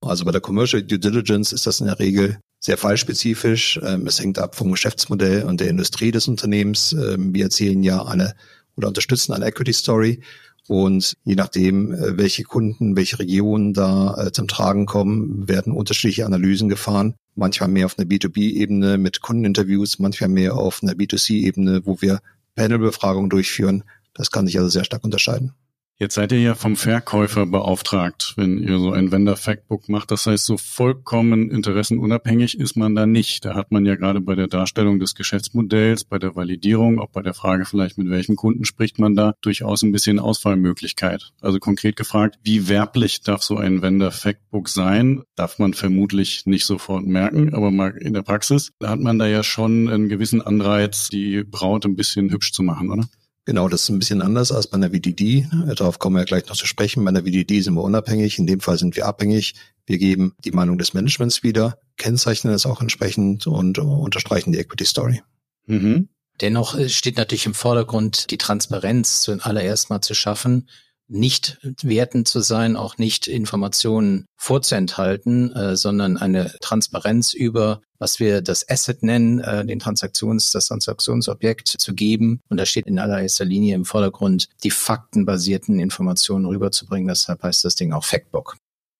Also 0.00 0.24
bei 0.24 0.32
der 0.32 0.40
Commercial 0.40 0.82
Due 0.82 0.98
Diligence 0.98 1.52
ist 1.52 1.66
das 1.66 1.80
in 1.80 1.86
der 1.86 1.98
Regel 1.98 2.38
sehr 2.60 2.76
fallspezifisch. 2.76 3.80
Ähm, 3.82 4.06
es 4.06 4.20
hängt 4.20 4.38
ab 4.38 4.54
vom 4.54 4.70
Geschäftsmodell 4.70 5.44
und 5.44 5.60
der 5.60 5.68
Industrie 5.68 6.12
des 6.12 6.28
Unternehmens. 6.28 6.92
Ähm, 6.92 7.34
wir 7.34 7.44
erzählen 7.44 7.82
ja 7.82 8.04
eine 8.04 8.34
oder 8.76 8.88
unterstützen 8.88 9.32
eine 9.32 9.46
Equity 9.46 9.72
Story 9.72 10.22
und 10.68 11.16
je 11.24 11.34
nachdem, 11.34 11.92
äh, 11.92 12.16
welche 12.18 12.44
Kunden, 12.44 12.96
welche 12.96 13.18
Regionen 13.18 13.74
da 13.74 14.14
äh, 14.16 14.32
zum 14.32 14.48
Tragen 14.48 14.86
kommen, 14.86 15.48
werden 15.48 15.72
unterschiedliche 15.72 16.26
Analysen 16.26 16.68
gefahren. 16.68 17.14
Manchmal 17.34 17.68
mehr 17.68 17.86
auf 17.86 17.98
einer 17.98 18.08
B2B-Ebene 18.08 18.98
mit 18.98 19.22
Kundeninterviews, 19.22 19.98
manchmal 19.98 20.28
mehr 20.28 20.56
auf 20.56 20.82
einer 20.82 20.92
B2C-Ebene, 20.92 21.82
wo 21.84 22.00
wir 22.00 22.20
Panelbefragungen 22.54 23.30
durchführen. 23.30 23.84
Das 24.14 24.30
kann 24.30 24.46
sich 24.46 24.58
also 24.58 24.68
sehr 24.68 24.84
stark 24.84 25.04
unterscheiden. 25.04 25.52
Jetzt 25.98 26.14
seid 26.14 26.32
ihr 26.32 26.40
ja 26.40 26.54
vom 26.56 26.74
Verkäufer 26.74 27.46
beauftragt, 27.46 28.32
wenn 28.36 28.58
ihr 28.58 28.78
so 28.78 28.90
ein 28.90 29.12
Vendor 29.12 29.36
Factbook 29.36 29.88
macht. 29.88 30.10
Das 30.10 30.26
heißt, 30.26 30.44
so 30.44 30.56
vollkommen 30.56 31.50
interessenunabhängig 31.50 32.58
ist 32.58 32.76
man 32.76 32.96
da 32.96 33.06
nicht. 33.06 33.44
Da 33.44 33.54
hat 33.54 33.70
man 33.70 33.86
ja 33.86 33.94
gerade 33.94 34.20
bei 34.20 34.34
der 34.34 34.48
Darstellung 34.48 34.98
des 34.98 35.14
Geschäftsmodells, 35.14 36.04
bei 36.04 36.18
der 36.18 36.34
Validierung, 36.34 36.98
auch 36.98 37.10
bei 37.10 37.22
der 37.22 37.34
Frage 37.34 37.66
vielleicht, 37.66 37.98
mit 37.98 38.10
welchem 38.10 38.34
Kunden 38.34 38.64
spricht 38.64 38.98
man 38.98 39.14
da, 39.14 39.34
durchaus 39.42 39.82
ein 39.82 39.92
bisschen 39.92 40.18
Auswahlmöglichkeit. 40.18 41.30
Also 41.40 41.60
konkret 41.60 41.94
gefragt, 41.94 42.38
wie 42.42 42.68
werblich 42.68 43.20
darf 43.20 43.42
so 43.44 43.56
ein 43.56 43.82
Vendor 43.82 44.10
Factbook 44.10 44.68
sein? 44.68 45.22
Darf 45.36 45.60
man 45.60 45.72
vermutlich 45.72 46.46
nicht 46.46 46.64
sofort 46.64 47.06
merken, 47.06 47.54
aber 47.54 47.70
mal 47.70 47.96
in 47.96 48.14
der 48.14 48.22
Praxis, 48.22 48.72
da 48.80 48.88
hat 48.88 48.98
man 48.98 49.20
da 49.20 49.26
ja 49.26 49.44
schon 49.44 49.88
einen 49.88 50.08
gewissen 50.08 50.42
Anreiz, 50.42 51.10
die 51.10 51.44
Braut 51.44 51.84
ein 51.84 51.94
bisschen 51.94 52.30
hübsch 52.30 52.52
zu 52.52 52.64
machen, 52.64 52.90
oder? 52.90 53.04
Genau, 53.44 53.68
das 53.68 53.82
ist 53.82 53.88
ein 53.88 53.98
bisschen 53.98 54.22
anders 54.22 54.52
als 54.52 54.68
bei 54.68 54.76
einer 54.76 54.90
VDD. 54.90 55.48
Darauf 55.74 55.98
kommen 55.98 56.16
wir 56.16 56.20
ja 56.20 56.26
gleich 56.26 56.46
noch 56.46 56.56
zu 56.56 56.66
sprechen. 56.66 57.04
Bei 57.04 57.08
einer 57.08 57.22
VDD 57.22 57.60
sind 57.60 57.74
wir 57.74 57.82
unabhängig. 57.82 58.38
In 58.38 58.46
dem 58.46 58.60
Fall 58.60 58.78
sind 58.78 58.94
wir 58.94 59.06
abhängig. 59.06 59.54
Wir 59.84 59.98
geben 59.98 60.36
die 60.44 60.52
Meinung 60.52 60.78
des 60.78 60.94
Managements 60.94 61.42
wieder, 61.42 61.78
kennzeichnen 61.96 62.54
es 62.54 62.66
auch 62.66 62.80
entsprechend 62.80 63.48
und 63.48 63.78
unterstreichen 63.78 64.52
die 64.52 64.58
Equity 64.58 64.84
Story. 64.84 65.22
Mhm. 65.66 66.08
Dennoch 66.40 66.78
steht 66.88 67.16
natürlich 67.16 67.46
im 67.46 67.54
Vordergrund, 67.54 68.30
die 68.30 68.38
Transparenz 68.38 69.22
zuallererst 69.22 69.90
mal 69.90 70.00
zu 70.00 70.14
schaffen 70.14 70.68
nicht 71.12 71.58
wertend 71.82 72.26
zu 72.26 72.40
sein, 72.40 72.76
auch 72.76 72.96
nicht 72.96 73.28
Informationen 73.28 74.24
vorzuenthalten, 74.36 75.52
äh, 75.54 75.76
sondern 75.76 76.16
eine 76.16 76.54
Transparenz 76.60 77.34
über, 77.34 77.82
was 78.02 78.18
wir 78.18 78.42
das 78.42 78.68
Asset 78.68 79.04
nennen, 79.04 79.38
äh, 79.38 79.64
den 79.64 79.78
Transaktions, 79.78 80.50
das 80.50 80.66
Transaktionsobjekt 80.66 81.68
zu 81.68 81.94
geben. 81.94 82.40
Und 82.48 82.56
da 82.56 82.66
steht 82.66 82.88
in 82.88 82.98
allererster 82.98 83.44
Linie 83.44 83.76
im 83.76 83.84
Vordergrund, 83.84 84.48
die 84.64 84.72
faktenbasierten 84.72 85.78
Informationen 85.78 86.46
rüberzubringen. 86.46 87.06
Deshalb 87.06 87.44
heißt 87.44 87.64
das 87.64 87.76
Ding 87.76 87.92
auch 87.92 88.04
Factbook. 88.04 88.56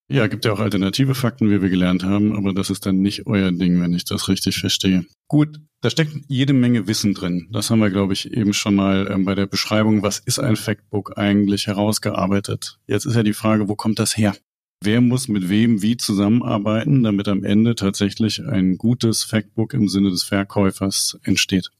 Ja, 0.08 0.28
gibt 0.28 0.44
ja 0.44 0.52
auch 0.52 0.60
alternative 0.60 1.16
Fakten, 1.16 1.50
wie 1.50 1.62
wir 1.62 1.68
gelernt 1.68 2.04
haben, 2.04 2.36
aber 2.36 2.52
das 2.52 2.70
ist 2.70 2.86
dann 2.86 3.00
nicht 3.00 3.26
euer 3.26 3.50
Ding, 3.50 3.80
wenn 3.80 3.92
ich 3.92 4.04
das 4.04 4.28
richtig 4.28 4.58
verstehe. 4.58 5.04
Gut, 5.26 5.58
da 5.80 5.90
steckt 5.90 6.12
jede 6.28 6.52
Menge 6.52 6.86
Wissen 6.86 7.14
drin. 7.14 7.48
Das 7.50 7.70
haben 7.70 7.80
wir, 7.80 7.90
glaube 7.90 8.12
ich, 8.12 8.32
eben 8.32 8.52
schon 8.52 8.76
mal 8.76 9.08
ähm, 9.10 9.24
bei 9.24 9.34
der 9.34 9.46
Beschreibung, 9.46 10.02
was 10.02 10.20
ist 10.20 10.38
ein 10.38 10.54
Factbook 10.56 11.18
eigentlich 11.18 11.66
herausgearbeitet. 11.66 12.78
Jetzt 12.86 13.06
ist 13.06 13.16
ja 13.16 13.24
die 13.24 13.32
Frage, 13.32 13.68
wo 13.68 13.74
kommt 13.74 13.98
das 13.98 14.16
her? 14.16 14.34
Wer 14.84 15.00
muss 15.00 15.28
mit 15.28 15.48
wem 15.48 15.80
wie 15.80 15.96
zusammenarbeiten, 15.96 17.04
damit 17.04 17.28
am 17.28 17.44
Ende 17.44 17.76
tatsächlich 17.76 18.44
ein 18.44 18.78
gutes 18.78 19.22
Factbook 19.22 19.74
im 19.74 19.88
Sinne 19.88 20.10
des 20.10 20.24
Verkäufers 20.24 21.20
entsteht? 21.22 21.70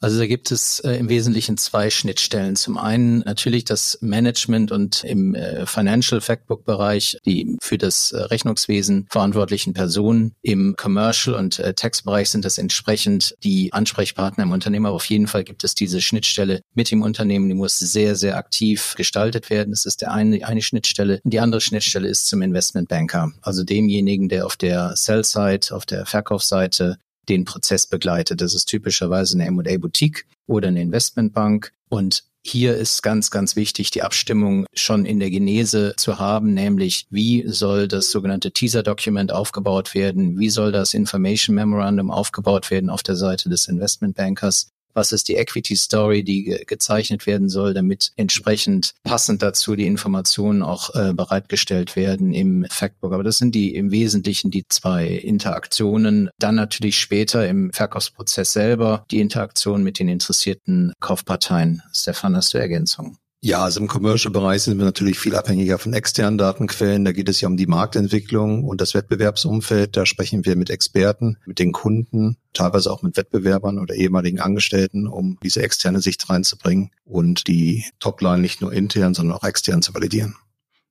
Also 0.00 0.18
da 0.18 0.26
gibt 0.26 0.50
es 0.52 0.80
äh, 0.80 0.92
im 0.92 1.08
Wesentlichen 1.08 1.56
zwei 1.56 1.90
Schnittstellen. 1.90 2.56
Zum 2.56 2.76
einen 2.76 3.20
natürlich 3.20 3.64
das 3.64 3.98
Management 4.02 4.70
und 4.70 5.04
im 5.04 5.34
äh, 5.34 5.66
Financial 5.66 6.20
Factbook 6.20 6.64
Bereich 6.64 7.18
die 7.24 7.56
für 7.62 7.78
das 7.78 8.12
äh, 8.12 8.18
Rechnungswesen 8.18 9.06
verantwortlichen 9.10 9.72
Personen. 9.72 10.34
Im 10.42 10.74
Commercial 10.76 11.36
und 11.36 11.58
äh, 11.58 11.74
Tax 11.74 12.02
Bereich 12.02 12.30
sind 12.30 12.44
das 12.44 12.58
entsprechend 12.58 13.34
die 13.42 13.72
Ansprechpartner 13.72 14.44
im 14.44 14.52
Unternehmen. 14.52 14.86
Aber 14.86 14.96
auf 14.96 15.06
jeden 15.06 15.28
Fall 15.28 15.44
gibt 15.44 15.64
es 15.64 15.74
diese 15.74 16.00
Schnittstelle 16.00 16.60
mit 16.74 16.90
dem 16.90 17.02
Unternehmen. 17.02 17.48
Die 17.48 17.54
muss 17.54 17.78
sehr, 17.78 18.16
sehr 18.16 18.36
aktiv 18.36 18.94
gestaltet 18.96 19.48
werden. 19.48 19.70
Das 19.70 19.86
ist 19.86 20.02
der 20.02 20.12
eine, 20.12 20.46
eine 20.46 20.62
Schnittstelle. 20.62 21.20
Und 21.24 21.32
die 21.32 21.40
andere 21.40 21.60
Schnittstelle 21.60 22.08
ist 22.08 22.26
zum 22.26 22.42
Investmentbanker, 22.42 23.32
also 23.42 23.64
demjenigen, 23.64 24.28
der 24.28 24.46
auf 24.46 24.56
der 24.56 24.94
Sell-Side, 24.94 25.74
auf 25.74 25.86
der 25.86 26.04
Verkaufsseite 26.04 26.98
den 27.28 27.44
Prozess 27.44 27.86
begleitet. 27.86 28.40
Das 28.40 28.54
ist 28.54 28.66
typischerweise 28.66 29.36
eine 29.36 29.46
M&A-Boutique 29.46 30.26
oder 30.46 30.68
eine 30.68 30.82
Investmentbank. 30.82 31.72
Und 31.88 32.24
hier 32.48 32.76
ist 32.76 33.02
ganz, 33.02 33.32
ganz 33.32 33.56
wichtig, 33.56 33.90
die 33.90 34.04
Abstimmung 34.04 34.66
schon 34.72 35.04
in 35.04 35.18
der 35.18 35.30
Genese 35.30 35.94
zu 35.96 36.20
haben, 36.20 36.54
nämlich 36.54 37.06
wie 37.10 37.44
soll 37.48 37.88
das 37.88 38.12
sogenannte 38.12 38.52
Teaser-Document 38.52 39.32
aufgebaut 39.32 39.94
werden, 39.94 40.38
wie 40.38 40.50
soll 40.50 40.70
das 40.70 40.94
Information 40.94 41.56
Memorandum 41.56 42.12
aufgebaut 42.12 42.70
werden 42.70 42.88
auf 42.88 43.02
der 43.02 43.16
Seite 43.16 43.48
des 43.48 43.66
Investmentbankers 43.66 44.68
was 44.96 45.12
ist 45.12 45.28
die 45.28 45.36
Equity 45.36 45.76
Story, 45.76 46.24
die 46.24 46.44
ge 46.44 46.64
gezeichnet 46.66 47.26
werden 47.26 47.48
soll, 47.48 47.74
damit 47.74 48.12
entsprechend 48.16 48.94
passend 49.04 49.42
dazu 49.42 49.76
die 49.76 49.86
Informationen 49.86 50.62
auch 50.62 50.94
äh, 50.94 51.12
bereitgestellt 51.12 51.94
werden 51.94 52.32
im 52.32 52.66
Factbook. 52.70 53.12
Aber 53.12 53.22
das 53.22 53.38
sind 53.38 53.54
die 53.54 53.74
im 53.74 53.90
Wesentlichen 53.90 54.50
die 54.50 54.66
zwei 54.68 55.06
Interaktionen. 55.06 56.30
Dann 56.38 56.54
natürlich 56.54 56.98
später 56.98 57.46
im 57.46 57.72
Verkaufsprozess 57.72 58.52
selber 58.52 59.04
die 59.10 59.20
Interaktion 59.20 59.82
mit 59.82 59.98
den 59.98 60.08
interessierten 60.08 60.92
Kaufparteien. 61.00 61.82
Stefan, 61.92 62.34
hast 62.34 62.54
du 62.54 62.58
Ergänzungen? 62.58 63.18
Ja, 63.42 63.62
also 63.62 63.80
im 63.80 63.86
Commercial-Bereich 63.86 64.62
sind 64.62 64.78
wir 64.78 64.86
natürlich 64.86 65.18
viel 65.18 65.36
abhängiger 65.36 65.78
von 65.78 65.92
externen 65.92 66.38
Datenquellen. 66.38 67.04
Da 67.04 67.12
geht 67.12 67.28
es 67.28 67.40
ja 67.40 67.48
um 67.48 67.56
die 67.56 67.66
Marktentwicklung 67.66 68.64
und 68.64 68.80
das 68.80 68.94
Wettbewerbsumfeld. 68.94 69.96
Da 69.96 70.06
sprechen 70.06 70.44
wir 70.46 70.56
mit 70.56 70.70
Experten, 70.70 71.36
mit 71.46 71.58
den 71.58 71.72
Kunden, 71.72 72.38
teilweise 72.54 72.90
auch 72.90 73.02
mit 73.02 73.16
Wettbewerbern 73.16 73.78
oder 73.78 73.94
ehemaligen 73.94 74.40
Angestellten, 74.40 75.06
um 75.06 75.38
diese 75.42 75.62
externe 75.62 76.00
Sicht 76.00 76.28
reinzubringen 76.30 76.90
und 77.04 77.46
die 77.46 77.84
Topline 78.00 78.38
nicht 78.38 78.62
nur 78.62 78.72
intern, 78.72 79.14
sondern 79.14 79.36
auch 79.36 79.44
extern 79.44 79.82
zu 79.82 79.94
validieren. 79.94 80.34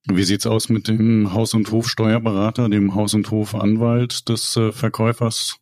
Wie 0.07 0.23
sieht's 0.23 0.45
aus 0.45 0.69
mit 0.69 0.87
dem 0.87 1.33
Haus- 1.33 1.55
und 1.55 1.71
Hofsteuerberater, 1.71 2.69
dem 2.69 2.93
Haus- 2.93 3.15
und 3.15 3.31
Hofanwalt 3.31 4.29
des 4.29 4.55
äh, 4.55 4.71
Verkäufers? 4.71 5.57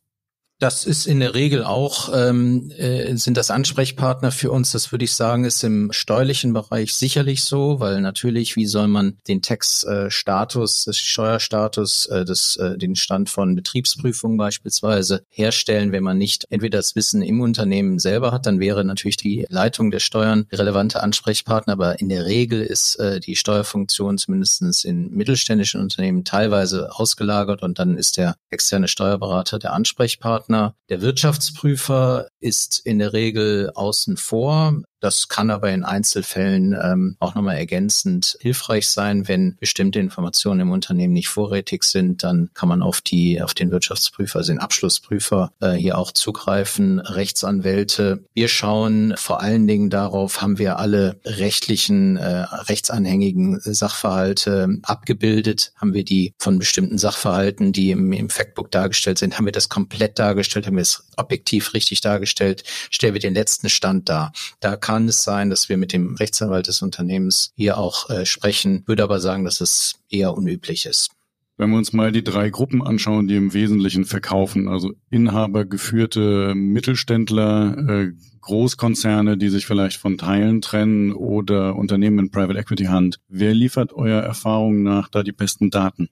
Das 0.64 0.86
ist 0.86 1.08
in 1.08 1.20
der 1.20 1.36
Regel 1.36 1.66
auch, 1.66 2.10
ähm, 2.16 2.72
äh, 2.78 3.18
sind 3.18 3.36
das 3.36 3.52
Ansprechpartner 3.52 4.32
für 4.32 4.50
uns. 4.50 4.72
Das 4.72 4.94
würde 4.94 5.04
ich 5.04 5.14
sagen, 5.14 5.44
ist 5.44 5.62
im 5.66 5.92
steuerlichen 5.92 6.54
Bereich 6.54 6.94
sicherlich 6.94 7.44
so, 7.44 7.82
weil 7.82 8.00
natürlich, 8.00 8.56
wie 8.56 8.66
soll 8.66 8.88
man 8.88 9.18
den 9.28 9.42
Textstatus, 9.42 10.88
äh, 10.88 10.94
Steuerstatus, 10.94 12.06
äh, 12.06 12.24
des, 12.24 12.56
äh, 12.56 12.78
den 12.78 12.96
Stand 12.96 13.30
von 13.30 13.58
Betriebsprüfungen 13.58 14.38
beispielsweise 14.38 15.26
herstellen, 15.30 15.92
wenn 15.92 16.04
man 16.04 16.18
nicht 16.18 16.46
entweder 16.50 16.78
das 16.78 16.96
Wissen 16.96 17.22
im 17.24 17.42
Unternehmen 17.42 18.00
selber 18.00 18.32
hat, 18.32 18.46
dann 18.46 18.62
wäre 18.62 18.86
natürlich 18.86 19.18
die 19.18 19.46
Leitung 19.50 19.92
der 19.92 20.00
Steuern 20.00 20.48
relevante 20.50 21.04
Ansprechpartner. 21.04 21.74
Aber 21.74 22.00
in 22.00 22.08
der 22.08 22.26
Regel 22.26 22.62
ist 22.62 22.96
äh, 23.02 23.20
die 23.20 23.36
Steuerfunktion 23.36 24.18
zumindestens 24.18 24.86
in 24.86 25.10
mittelständischen 25.10 25.82
Unternehmen 25.82 26.24
teilweise 26.24 26.90
ausgelagert 26.94 27.64
und 27.64 27.80
dann 27.80 27.98
ist 27.98 28.16
der 28.16 28.38
externe 28.50 28.88
Steuerberater 28.88 29.60
der 29.60 29.74
Ansprechpartner. 29.74 30.53
Partner. 30.54 30.76
Der 30.90 31.02
Wirtschaftsprüfer 31.02 32.28
ist 32.40 32.80
in 32.86 33.00
der 33.00 33.14
Regel 33.14 33.72
außen 33.74 34.18
vor. 34.18 34.82
Das 35.04 35.28
kann 35.28 35.52
aber 35.52 35.70
in 35.70 35.84
Einzelfällen 35.84 36.74
ähm, 36.82 37.18
auch 37.20 37.36
nochmal 37.36 37.58
ergänzend 37.58 38.38
hilfreich 38.40 38.88
sein. 38.88 39.28
Wenn 39.28 39.58
bestimmte 39.60 40.00
Informationen 40.00 40.62
im 40.62 40.72
Unternehmen 40.72 41.12
nicht 41.12 41.28
vorrätig 41.28 41.84
sind, 41.84 42.24
dann 42.24 42.52
kann 42.54 42.70
man 42.70 42.82
auf 42.82 43.02
die, 43.02 43.42
auf 43.42 43.54
den 43.54 43.70
Wirtschaftsprüfer, 43.70 44.40
also 44.40 44.54
den 44.54 44.62
Abschlussprüfer 44.62 45.52
äh, 45.60 45.74
hier 45.74 45.98
auch 45.98 46.14
zugreifen. 46.14 47.00
Rechtsanwälte. 47.00 48.24
Wir 48.34 48.48
schauen 48.48 49.14
vor 49.18 49.42
allen 49.42 49.68
Dingen 49.68 49.90
darauf, 49.90 50.42
haben 50.42 50.58
wir 50.58 50.80
alle 50.80 51.20
rechtlichen, 51.26 52.16
äh, 52.16 52.46
rechtsanhängigen 52.70 53.60
Sachverhalte 53.60 54.80
abgebildet? 54.84 55.74
Haben 55.76 55.94
wir 55.94 56.06
die 56.06 56.34
von 56.40 56.60
bestimmten 56.60 56.98
Sachverhalten, 56.98 57.74
die 57.74 57.92
im, 57.92 58.14
im 58.14 58.30
Factbook 58.30 58.72
dargestellt 58.72 59.18
sind, 59.18 59.38
haben 59.38 59.44
wir 59.44 59.52
das 59.52 59.68
komplett 59.68 60.18
dargestellt? 60.18 60.66
Haben 60.66 60.78
wir 60.78 60.84
es 60.84 61.10
objektiv 61.18 61.74
richtig 61.74 62.00
dargestellt? 62.00 62.64
Stellen 62.90 63.16
wir 63.16 63.20
den 63.20 63.34
letzten 63.34 63.68
Stand 63.68 64.08
dar? 64.08 64.32
Da 64.62 64.78
kann 64.78 64.93
kann 64.94 65.08
es 65.08 65.24
sein, 65.24 65.50
dass 65.50 65.70
wir 65.70 65.78
mit 65.78 65.92
dem 65.92 66.14
Rechtsanwalt 66.18 66.68
des 66.68 66.84
Unternehmens 66.84 67.52
hier 67.56 67.80
auch 67.80 68.12
äh, 68.12 68.28
sprechen, 68.28 68.84
würde 68.86 69.02
aber 69.02 69.20
sagen, 69.20 69.44
dass 69.44 69.60
es 69.60 69.96
eher 70.08 70.38
unüblich 70.38 70.86
ist. 70.86 71.10
Wenn 71.58 71.72
wir 71.72 71.80
uns 71.80 71.94
mal 71.94 72.12
die 72.12 72.24
drei 72.24 72.52
Gruppen 72.52 72.84
anschauen, 72.84 73.28
die 73.28 73.36
im 73.36 73.56
Wesentlichen 73.56 74.06
verkaufen, 74.06 74.68
also 74.68 74.92
Inhaber 75.10 75.66
geführte 75.66 76.54
Mittelständler, 76.54 77.76
äh, 77.90 78.12
Großkonzerne, 78.42 79.36
die 79.36 79.50
sich 79.50 79.66
vielleicht 79.66 79.98
von 79.98 80.20
Teilen 80.20 80.62
trennen 80.62 81.12
oder 81.12 81.76
Unternehmen 81.76 82.20
in 82.20 82.30
Private 82.30 82.60
Equity 82.60 82.86
Hand. 82.86 83.20
Wer 83.28 83.56
liefert 83.56 83.94
eurer 83.94 84.22
Erfahrung 84.22 84.84
nach 84.84 85.10
da 85.10 85.24
die 85.24 85.32
besten 85.32 85.72
Daten? 85.72 86.10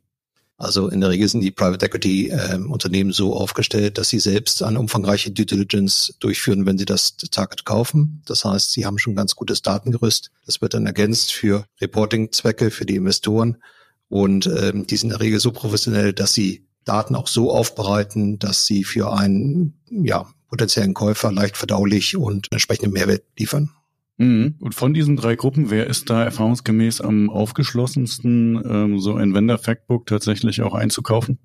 Also 0.61 0.89
in 0.89 1.01
der 1.01 1.09
Regel 1.09 1.27
sind 1.27 1.41
die 1.41 1.49
Private 1.49 1.87
Equity 1.87 2.29
äh, 2.29 2.55
Unternehmen 2.55 3.11
so 3.11 3.35
aufgestellt, 3.35 3.97
dass 3.97 4.09
sie 4.09 4.19
selbst 4.19 4.61
eine 4.61 4.79
umfangreiche 4.79 5.31
Due 5.31 5.47
Diligence 5.47 6.13
durchführen, 6.19 6.67
wenn 6.67 6.77
sie 6.77 6.85
das 6.85 7.17
Target 7.17 7.65
kaufen. 7.65 8.21
Das 8.27 8.45
heißt, 8.45 8.71
sie 8.71 8.85
haben 8.85 8.99
schon 8.99 9.15
ganz 9.15 9.35
gutes 9.35 9.63
Datengerüst. 9.63 10.29
Das 10.45 10.61
wird 10.61 10.75
dann 10.75 10.85
ergänzt 10.85 11.33
für 11.33 11.65
Reporting-Zwecke 11.81 12.69
für 12.69 12.85
die 12.85 12.95
Investoren. 12.95 13.57
Und 14.07 14.45
ähm, 14.45 14.85
die 14.85 14.97
sind 14.97 15.09
in 15.09 15.17
der 15.17 15.21
Regel 15.21 15.39
so 15.39 15.51
professionell, 15.51 16.13
dass 16.13 16.33
sie 16.33 16.67
Daten 16.85 17.15
auch 17.15 17.27
so 17.27 17.51
aufbereiten, 17.51 18.37
dass 18.37 18.67
sie 18.67 18.83
für 18.83 19.13
einen 19.13 19.79
ja, 19.89 20.27
potenziellen 20.47 20.93
Käufer 20.93 21.31
leicht 21.31 21.57
verdaulich 21.57 22.15
und 22.15 22.47
entsprechenden 22.51 22.93
Mehrwert 22.93 23.23
liefern. 23.35 23.71
Mhm. 24.21 24.55
Und 24.59 24.75
von 24.75 24.93
diesen 24.93 25.15
drei 25.15 25.35
Gruppen, 25.35 25.71
wer 25.71 25.87
ist 25.87 26.11
da 26.11 26.23
erfahrungsgemäß 26.23 27.01
am 27.01 27.31
aufgeschlossensten, 27.31 28.61
ähm, 28.63 28.99
so 28.99 29.15
ein 29.15 29.33
Vendor 29.33 29.57
Factbook 29.57 30.05
tatsächlich 30.05 30.61
auch 30.61 30.75
einzukaufen? 30.75 31.39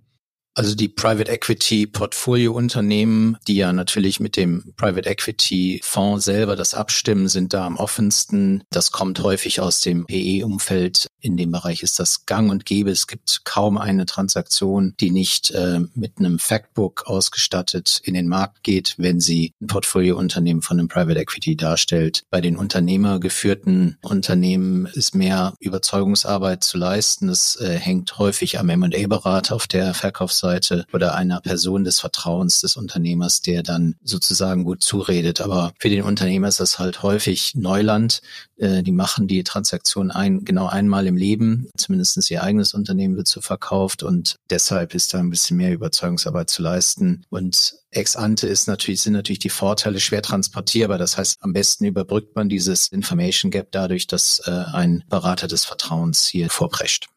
Also 0.56 0.74
die 0.74 0.88
Private 0.88 1.30
Equity 1.30 1.86
Portfolio 1.86 2.54
Unternehmen, 2.54 3.36
die 3.46 3.56
ja 3.56 3.74
natürlich 3.74 4.20
mit 4.20 4.38
dem 4.38 4.72
Private 4.78 5.06
Equity 5.06 5.82
Fonds 5.84 6.24
selber 6.24 6.56
das 6.56 6.72
abstimmen, 6.72 7.28
sind 7.28 7.52
da 7.52 7.66
am 7.66 7.76
offensten. 7.76 8.64
Das 8.70 8.90
kommt 8.90 9.22
häufig 9.22 9.60
aus 9.60 9.82
dem 9.82 10.06
PE-Umfeld. 10.06 11.08
In 11.20 11.36
dem 11.36 11.52
Bereich 11.52 11.82
ist 11.82 11.98
das 11.98 12.24
gang 12.24 12.50
und 12.50 12.64
gäbe. 12.64 12.90
Es 12.90 13.06
gibt 13.06 13.42
kaum 13.44 13.76
eine 13.76 14.06
Transaktion, 14.06 14.94
die 14.98 15.10
nicht 15.10 15.50
äh, 15.50 15.80
mit 15.94 16.18
einem 16.18 16.38
Factbook 16.38 17.06
ausgestattet 17.06 18.00
in 18.04 18.14
den 18.14 18.26
Markt 18.26 18.62
geht, 18.62 18.94
wenn 18.96 19.20
sie 19.20 19.52
ein 19.60 19.66
Portfoliounternehmen 19.66 20.62
von 20.62 20.78
einem 20.78 20.88
Private 20.88 21.20
Equity 21.20 21.56
darstellt. 21.56 22.22
Bei 22.30 22.40
den 22.40 22.56
unternehmergeführten 22.56 23.98
Unternehmen 24.00 24.86
ist 24.86 25.14
mehr 25.14 25.52
Überzeugungsarbeit 25.60 26.64
zu 26.64 26.78
leisten. 26.78 27.26
Das 27.26 27.56
äh, 27.56 27.76
hängt 27.78 28.16
häufig 28.16 28.58
am 28.58 28.70
M&A-Berater 28.70 29.54
auf 29.54 29.66
der 29.66 29.92
Verkaufsseite 29.92 30.45
Seite 30.46 30.86
oder 30.92 31.14
einer 31.14 31.40
Person 31.40 31.84
des 31.84 32.00
Vertrauens 32.00 32.60
des 32.60 32.76
Unternehmers, 32.76 33.40
der 33.40 33.62
dann 33.62 33.96
sozusagen 34.02 34.64
gut 34.64 34.82
zuredet. 34.82 35.40
Aber 35.40 35.72
für 35.78 35.90
den 35.90 36.02
Unternehmer 36.02 36.48
ist 36.48 36.60
das 36.60 36.78
halt 36.78 37.02
häufig 37.02 37.54
Neuland. 37.54 38.20
Äh, 38.56 38.82
die 38.82 38.92
machen 38.92 39.26
die 39.26 39.42
Transaktion 39.42 40.10
ein, 40.10 40.44
genau 40.44 40.66
einmal 40.66 41.06
im 41.06 41.16
Leben. 41.16 41.68
Zumindestens 41.76 42.30
ihr 42.30 42.42
eigenes 42.42 42.74
Unternehmen 42.74 43.16
wird 43.16 43.28
so 43.28 43.40
verkauft 43.40 44.02
und 44.02 44.36
deshalb 44.50 44.94
ist 44.94 45.12
da 45.12 45.18
ein 45.18 45.30
bisschen 45.30 45.56
mehr 45.56 45.72
Überzeugungsarbeit 45.72 46.48
zu 46.48 46.62
leisten. 46.62 47.24
Und 47.28 47.74
ex 47.90 48.14
ante 48.16 48.46
ist 48.46 48.68
natürlich, 48.68 49.02
sind 49.02 49.14
natürlich 49.14 49.40
die 49.40 49.50
Vorteile 49.50 50.00
schwer 50.00 50.22
transportierbar. 50.22 50.98
Das 50.98 51.18
heißt, 51.18 51.38
am 51.40 51.52
besten 51.52 51.84
überbrückt 51.84 52.36
man 52.36 52.48
dieses 52.48 52.88
Information 52.88 53.50
Gap 53.50 53.68
dadurch, 53.72 54.06
dass 54.06 54.40
äh, 54.46 54.50
ein 54.50 55.04
Berater 55.08 55.48
des 55.48 55.64
Vertrauens 55.64 56.26
hier 56.26 56.50
vorprescht. 56.50 57.08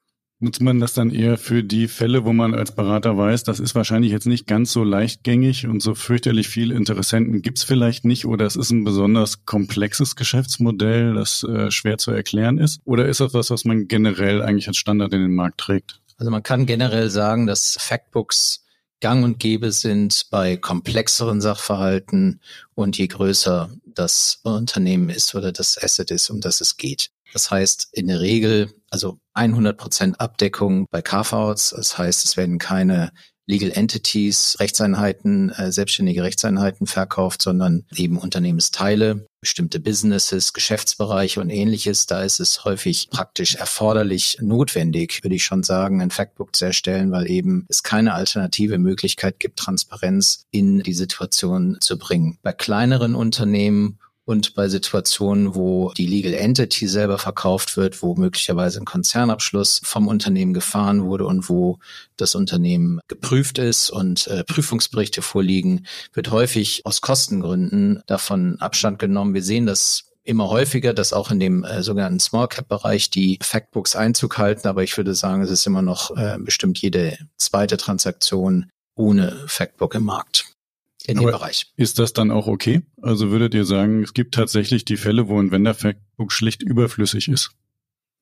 Nutzt 0.42 0.62
man 0.62 0.80
das 0.80 0.94
dann 0.94 1.12
eher 1.12 1.38
für 1.38 1.64
die 1.64 1.90
Fälle, 1.90 2.24
wo 2.24 2.32
man 2.32 2.54
als 2.54 2.74
Berater 2.74 3.18
weiß, 3.18 3.44
das 3.44 3.60
ist 3.60 3.76
wahrscheinlich 3.76 4.14
jetzt 4.14 4.26
nicht 4.26 4.48
ganz 4.48 4.72
so 4.72 4.86
leichtgängig 4.86 5.68
und 5.68 5.82
so 5.82 5.96
fürchterlich 5.96 6.48
viele 6.48 6.76
Interessenten 6.76 7.42
gibt's 7.42 7.64
vielleicht 7.64 8.06
nicht 8.06 8.26
oder 8.26 8.46
es 8.46 8.56
ist 8.56 8.72
ein 8.72 8.86
besonders 8.86 9.46
komplexes 9.46 10.16
Geschäftsmodell, 10.16 11.14
das 11.14 11.44
äh, 11.44 11.72
schwer 11.72 11.98
zu 11.98 12.12
erklären 12.12 12.58
ist? 12.58 12.80
Oder 12.86 13.08
ist 13.08 13.20
das 13.20 13.34
was, 13.34 13.50
was 13.50 13.66
man 13.66 13.90
generell 13.90 14.42
eigentlich 14.42 14.70
als 14.70 14.78
Standard 14.78 15.12
in 15.12 15.22
den 15.22 15.36
Markt 15.36 15.60
trägt? 15.60 16.00
Also 16.16 16.32
man 16.32 16.42
kann 16.42 16.66
generell 16.66 17.10
sagen, 17.10 17.46
dass 17.46 17.76
Factbooks 17.78 18.64
gang 19.02 19.26
und 19.26 19.40
gäbe 19.40 19.74
sind 19.74 20.28
bei 20.30 20.56
komplexeren 20.56 21.42
Sachverhalten 21.42 22.40
und 22.76 22.98
je 22.98 23.08
größer 23.08 23.70
das 23.86 24.40
Unternehmen 24.44 25.10
ist 25.10 25.36
oder 25.36 25.52
das 25.52 25.78
Asset 25.82 26.12
ist, 26.12 26.30
um 26.30 26.40
das 26.40 26.62
es 26.62 26.78
geht. 26.78 27.12
Das 27.34 27.52
heißt, 27.52 27.90
in 27.92 28.08
der 28.08 28.22
Regel, 28.22 28.74
also 28.90 29.20
100 29.34 29.78
Prozent 29.78 30.20
Abdeckung 30.20 30.86
bei 30.92 31.02
Carve-outs. 31.02 31.72
Das 31.72 31.98
heißt, 31.98 32.26
es 32.26 32.38
werden 32.38 32.58
keine 32.58 33.12
Legal 33.50 33.72
Entities, 33.72 34.58
Rechtseinheiten, 34.60 35.50
äh, 35.50 35.72
selbstständige 35.72 36.22
Rechtseinheiten 36.22 36.86
verkauft, 36.86 37.42
sondern 37.42 37.84
eben 37.96 38.20
Unternehmensteile, 38.20 39.26
bestimmte 39.42 39.80
Businesses, 39.80 40.54
Geschäftsbereiche 40.54 41.42
und 41.42 41.50
ähnliches. 41.50 42.06
Da 42.06 42.22
ist 42.22 42.40
es 42.40 42.64
häufig 42.64 43.10
praktisch 43.10 43.56
erforderlich, 43.56 44.38
notwendig, 44.40 45.24
würde 45.24 45.36
ich 45.36 45.46
schon 45.46 45.64
sagen, 45.64 46.00
ein 46.00 46.12
Factbook 46.12 46.56
zu 46.56 46.66
erstellen, 46.66 47.12
weil 47.12 47.28
eben 47.28 47.66
es 47.70 47.82
keine 47.82 48.14
alternative 48.14 48.78
Möglichkeit 48.78 49.40
gibt, 49.40 49.58
Transparenz 49.58 50.44
in 50.52 50.84
die 50.84 50.94
Situation 50.94 51.78
zu 51.80 51.98
bringen. 51.98 52.38
Bei 52.44 52.54
kleineren 52.54 53.16
Unternehmen 53.16 53.99
und 54.30 54.54
bei 54.54 54.70
Situationen, 54.70 55.56
wo 55.56 55.92
die 55.98 56.06
Legal 56.06 56.36
Entity 56.36 56.88
selber 56.88 57.18
verkauft 57.18 57.78
wird, 57.78 58.04
wo 58.04 58.14
möglicherweise 58.14 58.80
ein 58.80 58.86
Konzernabschluss 58.86 59.82
vom 59.84 60.08
Unternehmen 60.08 60.54
gefahren 60.54 61.04
wurde 61.04 61.26
und 61.26 61.50
wo 61.50 61.80
das 62.16 62.36
Unternehmen 62.36 63.00
geprüft 63.08 63.58
ist 63.58 63.90
und 63.90 64.28
äh, 64.28 64.44
Prüfungsberichte 64.44 65.24
vorliegen, 65.24 65.88
wird 66.14 66.30
häufig 66.30 66.86
aus 66.86 67.02
Kostengründen 67.02 68.04
davon 68.06 68.58
Abstand 68.60 69.00
genommen. 69.00 69.34
Wir 69.34 69.42
sehen 69.42 69.66
das 69.66 70.12
immer 70.24 70.48
häufiger, 70.50 70.94
dass 70.94 71.12
auch 71.12 71.32
in 71.32 71.40
dem 71.40 71.64
äh, 71.64 71.82
sogenannten 71.82 72.20
Small 72.20 72.50
Cap 72.50 72.68
Bereich 72.68 73.10
die 73.10 73.40
Factbooks 73.42 73.96
Einzug 73.96 74.38
halten, 74.38 74.68
aber 74.68 74.84
ich 74.84 74.96
würde 74.96 75.16
sagen, 75.16 75.42
es 75.42 75.50
ist 75.50 75.66
immer 75.66 75.82
noch 75.82 76.16
äh, 76.16 76.38
bestimmt 76.38 76.78
jede 76.78 77.18
zweite 77.38 77.78
Transaktion 77.78 78.70
ohne 78.94 79.36
Factbook 79.48 79.96
im 79.96 80.04
Markt 80.04 80.49
in 81.10 81.18
dem 81.18 81.26
Bereich. 81.26 81.72
Ist 81.76 82.00
das 82.00 82.14
dann 82.14 82.32
auch 82.32 82.48
okay? 82.48 82.82
Also 83.02 83.32
würdet 83.32 83.54
ihr 83.54 83.66
sagen, 83.66 84.04
es 84.04 84.14
gibt 84.14 84.36
tatsächlich 84.36 84.86
die 84.86 84.98
Fälle, 84.98 85.28
wo 85.28 85.40
ein 85.40 85.52
Vendor-Factbook 85.52 86.32
schlicht 86.32 86.62
überflüssig 86.64 87.28
ist? 87.28 87.52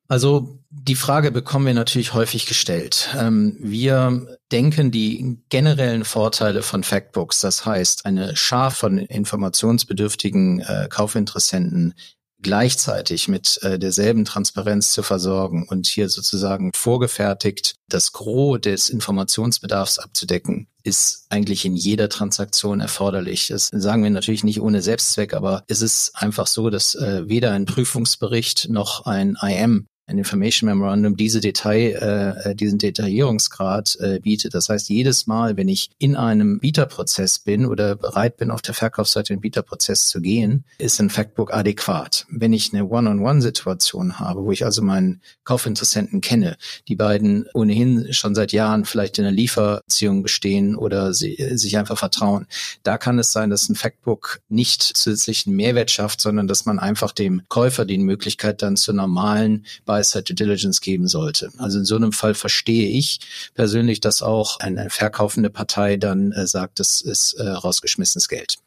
Also 0.10 0.60
die 0.70 0.96
Frage 0.96 1.32
bekommen 1.32 1.65
wir 1.65 1.74
natürlich 1.74 2.13
häufig 2.13 2.46
gestellt. 2.46 3.13
Ähm, 3.20 3.58
wir 3.60 4.38
denken 4.51 4.89
die 4.89 5.39
generellen 5.50 6.06
Vorteile 6.06 6.62
von 6.62 6.84
Factbooks, 6.84 7.41
das 7.41 7.65
heißt 7.65 8.06
eine 8.06 8.36
Schar 8.38 8.72
von 8.72 8.98
informationsbedürftigen 8.98 10.62
äh, 10.62 10.88
Kaufinteressenten 10.89 11.94
gleichzeitig 12.41 13.27
mit 13.27 13.60
äh, 13.63 13.79
derselben 13.79 14.25
Transparenz 14.25 14.91
zu 14.91 15.03
versorgen 15.03 15.67
und 15.67 15.88
hier 15.88 16.10
sozusagen 16.10 16.72
vorgefertigt 16.75 17.75
das 17.89 18.12
Gros 18.12 18.62
des 18.62 18.89
Informationsbedarfs 18.89 20.00
abzudecken, 20.00 20.67
ist 20.84 21.25
eigentlich 21.29 21.65
in 21.65 21.75
jeder 21.75 22.10
Transaktion 22.10 22.79
erforderlich. 22.79 23.48
Das 23.48 23.70
sagen 23.72 24.03
wir 24.03 24.10
natürlich 24.10 24.44
nicht 24.44 24.62
ohne 24.62 24.82
Selbstzweck, 24.82 25.34
aber 25.34 25.63
es 25.67 25.82
ist 25.82 26.12
einfach 26.15 26.48
so, 26.48 26.70
dass 26.70 26.96
äh, 26.96 27.27
weder 27.27 27.51
ein 27.51 27.65
Prüfungsbericht 27.65 28.70
noch 28.70 29.06
ein 29.06 29.38
IM 29.41 29.88
ein 30.07 30.17
Information 30.17 30.69
Memorandum 30.69 31.17
diese 31.17 31.41
Detail, 31.41 32.41
äh, 32.45 32.55
diesen 32.55 32.79
Detaillierungsgrad 32.79 33.97
äh, 33.99 34.19
bietet. 34.19 34.53
Das 34.53 34.69
heißt, 34.69 34.89
jedes 34.89 35.27
Mal, 35.27 35.57
wenn 35.57 35.67
ich 35.67 35.89
in 35.99 36.15
einem 36.15 36.59
Bieterprozess 36.59 37.39
bin 37.39 37.65
oder 37.65 37.95
bereit 37.95 38.37
bin, 38.37 38.49
auf 38.49 38.61
der 38.61 38.73
Verkaufsseite 38.73 39.33
in 39.33 39.37
den 39.37 39.41
Bieterprozess 39.41 40.07
zu 40.07 40.21
gehen, 40.21 40.63
ist 40.77 40.99
ein 41.01 41.09
Factbook 41.09 41.53
adäquat. 41.53 42.25
Wenn 42.29 42.53
ich 42.53 42.73
eine 42.73 42.85
One-on-One-Situation 42.85 44.17
habe, 44.17 44.45
wo 44.45 44.51
ich 44.51 44.63
also 44.63 44.81
meinen 44.81 45.21
Kaufinteressenten 45.43 46.21
kenne, 46.21 46.57
die 46.87 46.95
beiden 46.95 47.45
ohnehin 47.53 48.13
schon 48.13 48.33
seit 48.33 48.53
Jahren 48.53 48.85
vielleicht 48.85 49.19
in 49.19 49.25
einer 49.25 49.35
Lieferbeziehung 49.35 50.23
bestehen 50.23 50.77
oder 50.77 51.13
sie, 51.13 51.35
sich 51.57 51.77
einfach 51.77 51.97
vertrauen, 51.97 52.47
da 52.83 52.97
kann 52.97 53.19
es 53.19 53.33
sein, 53.33 53.49
dass 53.49 53.67
ein 53.67 53.75
Factbook 53.75 54.39
nicht 54.47 54.81
zusätzlichen 54.81 55.53
Mehrwert 55.53 55.91
schafft, 55.91 56.21
sondern 56.21 56.47
dass 56.47 56.65
man 56.65 56.79
einfach 56.79 57.11
dem 57.11 57.41
Käufer 57.49 57.83
die 57.83 57.97
Möglichkeit 57.97 58.61
dann 58.61 58.77
zur 58.77 58.93
normalen 58.93 59.65
Buy-Side 59.97 60.23
Due 60.23 60.35
Diligence 60.35 60.81
geben 60.81 61.07
sollte. 61.07 61.49
Also 61.57 61.79
in 61.79 61.85
so 61.85 61.95
einem 61.95 62.11
Fall 62.11 62.33
verstehe 62.33 62.89
ich 62.89 63.19
persönlich, 63.55 63.99
dass 63.99 64.21
auch 64.21 64.59
eine 64.59 64.89
verkaufende 64.89 65.49
Partei 65.49 65.97
dann 65.97 66.31
äh, 66.31 66.45
sagt, 66.47 66.79
das 66.79 67.01
ist 67.01 67.33
äh, 67.33 67.47
rausgeschmissenes 67.47 68.29
Geld. 68.29 68.57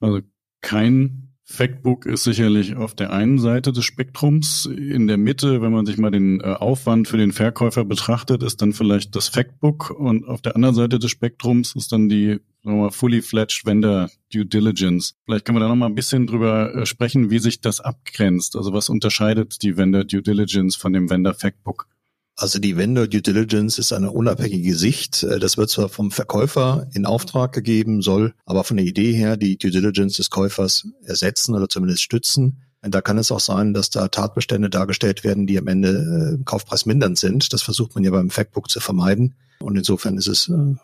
Also 0.00 0.20
kein 0.60 1.28
Factbook 1.44 2.06
ist 2.06 2.24
sicherlich 2.24 2.76
auf 2.76 2.94
der 2.94 3.12
einen 3.12 3.38
Seite 3.38 3.72
des 3.72 3.84
Spektrums. 3.84 4.66
In 4.66 5.06
der 5.06 5.18
Mitte, 5.18 5.60
wenn 5.60 5.72
man 5.72 5.84
sich 5.84 5.98
mal 5.98 6.10
den 6.10 6.40
äh, 6.40 6.44
Aufwand 6.44 7.08
für 7.08 7.18
den 7.18 7.32
Verkäufer 7.32 7.84
betrachtet, 7.84 8.42
ist 8.42 8.62
dann 8.62 8.72
vielleicht 8.72 9.16
das 9.16 9.28
Factbook 9.28 9.90
und 9.90 10.26
auf 10.26 10.40
der 10.40 10.54
anderen 10.54 10.74
Seite 10.74 10.98
des 10.98 11.10
Spektrums 11.10 11.74
ist 11.74 11.92
dann 11.92 12.08
die 12.08 12.40
sagen 12.62 12.76
wir 12.76 12.84
mal, 12.84 12.90
fully 12.90 13.22
fledged 13.22 13.64
Vendor 13.64 14.10
Due 14.32 14.46
Diligence. 14.46 15.14
Vielleicht 15.24 15.44
können 15.44 15.56
wir 15.56 15.60
da 15.60 15.68
noch 15.68 15.76
mal 15.76 15.86
ein 15.86 15.94
bisschen 15.94 16.26
drüber 16.26 16.74
äh, 16.74 16.86
sprechen, 16.86 17.30
wie 17.30 17.38
sich 17.38 17.60
das 17.60 17.80
abgrenzt. 17.80 18.56
Also 18.56 18.72
was 18.72 18.88
unterscheidet 18.88 19.62
die 19.62 19.76
Vendor 19.76 20.04
Due 20.04 20.22
Diligence 20.22 20.76
von 20.76 20.92
dem 20.92 21.10
Vendor 21.10 21.34
Factbook? 21.34 21.88
Also 22.36 22.58
die 22.58 22.76
Vendor 22.76 23.08
Due 23.08 23.20
Diligence 23.20 23.78
ist 23.78 23.92
eine 23.92 24.10
unabhängige 24.10 24.74
Sicht. 24.74 25.22
Äh, 25.22 25.38
das 25.38 25.56
wird 25.56 25.70
zwar 25.70 25.88
vom 25.88 26.10
Verkäufer 26.10 26.88
in 26.94 27.04
Auftrag 27.04 27.52
gegeben, 27.52 28.00
soll 28.00 28.34
aber 28.46 28.64
von 28.64 28.76
der 28.76 28.86
Idee 28.86 29.12
her 29.12 29.36
die 29.36 29.58
Due 29.58 29.70
Diligence 29.70 30.16
des 30.16 30.30
Käufers 30.30 30.86
ersetzen 31.04 31.54
oder 31.54 31.68
zumindest 31.68 32.02
stützen. 32.02 32.62
Da 32.84 33.00
kann 33.00 33.16
es 33.16 33.30
auch 33.30 33.40
sein, 33.40 33.74
dass 33.74 33.90
da 33.90 34.08
Tatbestände 34.08 34.68
dargestellt 34.68 35.22
werden, 35.22 35.46
die 35.46 35.56
am 35.56 35.68
Ende 35.68 36.38
äh, 36.40 36.44
kaufpreismindernd 36.44 37.16
sind. 37.16 37.52
Das 37.52 37.62
versucht 37.62 37.94
man 37.94 38.02
ja 38.02 38.10
beim 38.10 38.30
Factbook 38.30 38.68
zu 38.68 38.80
vermeiden. 38.80 39.34
Und 39.60 39.76
insofern 39.76 40.16
ist 40.16 40.26
es 40.26 40.48
äh, 40.48 40.74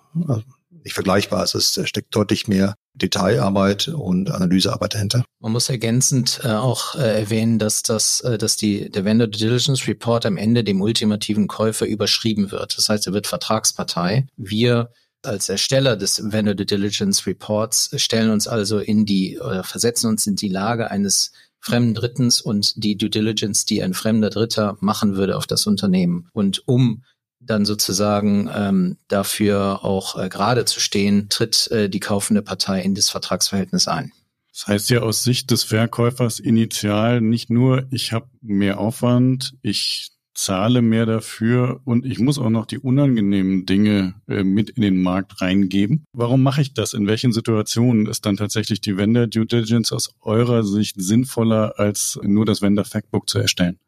nicht 0.84 0.94
vergleichbar. 0.94 1.42
Es 1.42 1.54
ist, 1.54 1.86
steckt 1.88 2.14
deutlich 2.14 2.48
mehr 2.48 2.74
Detailarbeit 2.94 3.88
und 3.88 4.30
Analysearbeit 4.30 4.94
dahinter. 4.94 5.24
Man 5.40 5.52
muss 5.52 5.68
ergänzend 5.68 6.40
äh, 6.44 6.48
auch 6.48 6.96
äh, 6.96 7.20
erwähnen, 7.20 7.58
dass 7.58 7.82
das, 7.82 8.20
äh, 8.20 8.38
dass 8.38 8.56
die 8.56 8.90
der 8.90 9.04
Vendor 9.04 9.28
Diligence 9.28 9.86
Report 9.86 10.26
am 10.26 10.36
Ende 10.36 10.64
dem 10.64 10.80
ultimativen 10.80 11.46
Käufer 11.46 11.86
überschrieben 11.86 12.50
wird. 12.50 12.76
Das 12.76 12.88
heißt, 12.88 13.06
er 13.06 13.12
wird 13.12 13.26
Vertragspartei. 13.26 14.26
Wir 14.36 14.90
als 15.22 15.48
Ersteller 15.48 15.96
des 15.96 16.32
Vendor 16.32 16.54
Diligence 16.54 17.26
Reports 17.26 17.90
stellen 17.96 18.30
uns 18.30 18.46
also 18.46 18.78
in 18.78 19.04
die 19.04 19.38
oder 19.40 19.64
versetzen 19.64 20.08
uns 20.08 20.26
in 20.26 20.36
die 20.36 20.48
Lage 20.48 20.90
eines 20.90 21.32
fremden 21.60 21.94
Drittens 21.94 22.40
und 22.40 22.82
die 22.82 22.96
Due 22.96 23.10
Diligence, 23.10 23.64
die 23.64 23.82
ein 23.82 23.94
fremder 23.94 24.30
Dritter 24.30 24.76
machen 24.80 25.16
würde 25.16 25.36
auf 25.36 25.46
das 25.46 25.66
Unternehmen. 25.66 26.28
Und 26.32 26.62
um 26.66 27.02
dann 27.50 27.64
sozusagen 27.64 28.50
ähm, 28.54 28.96
dafür 29.08 29.84
auch 29.84 30.18
äh, 30.18 30.28
gerade 30.28 30.64
zu 30.64 30.80
stehen, 30.80 31.28
tritt 31.28 31.70
äh, 31.70 31.88
die 31.88 32.00
kaufende 32.00 32.42
Partei 32.42 32.82
in 32.82 32.94
das 32.94 33.10
Vertragsverhältnis 33.10 33.88
ein. 33.88 34.12
Das 34.52 34.66
heißt 34.66 34.90
ja 34.90 35.00
aus 35.00 35.22
Sicht 35.22 35.50
des 35.50 35.62
Verkäufers 35.62 36.40
initial 36.40 37.20
nicht 37.20 37.48
nur, 37.48 37.86
ich 37.90 38.12
habe 38.12 38.28
mehr 38.42 38.80
Aufwand, 38.80 39.54
ich 39.62 40.10
zahle 40.38 40.82
mehr 40.82 41.04
dafür 41.04 41.80
und 41.84 42.06
ich 42.06 42.20
muss 42.20 42.38
auch 42.38 42.50
noch 42.50 42.66
die 42.66 42.78
unangenehmen 42.78 43.66
Dinge 43.66 44.14
äh, 44.28 44.44
mit 44.44 44.70
in 44.70 44.82
den 44.82 45.02
Markt 45.02 45.40
reingeben. 45.40 46.04
Warum 46.12 46.42
mache 46.42 46.62
ich 46.62 46.74
das? 46.74 46.94
In 46.94 47.08
welchen 47.08 47.32
Situationen 47.32 48.06
ist 48.06 48.24
dann 48.24 48.36
tatsächlich 48.36 48.80
die 48.80 48.96
Vendor 48.96 49.26
Due 49.26 49.46
Diligence 49.46 49.92
aus 49.92 50.14
eurer 50.20 50.62
Sicht 50.62 50.94
sinnvoller, 51.00 51.74
als 51.78 52.18
nur 52.22 52.46
das 52.46 52.62
Vendor 52.62 52.84
Factbook 52.84 53.28
zu 53.28 53.38
erstellen? 53.38 53.78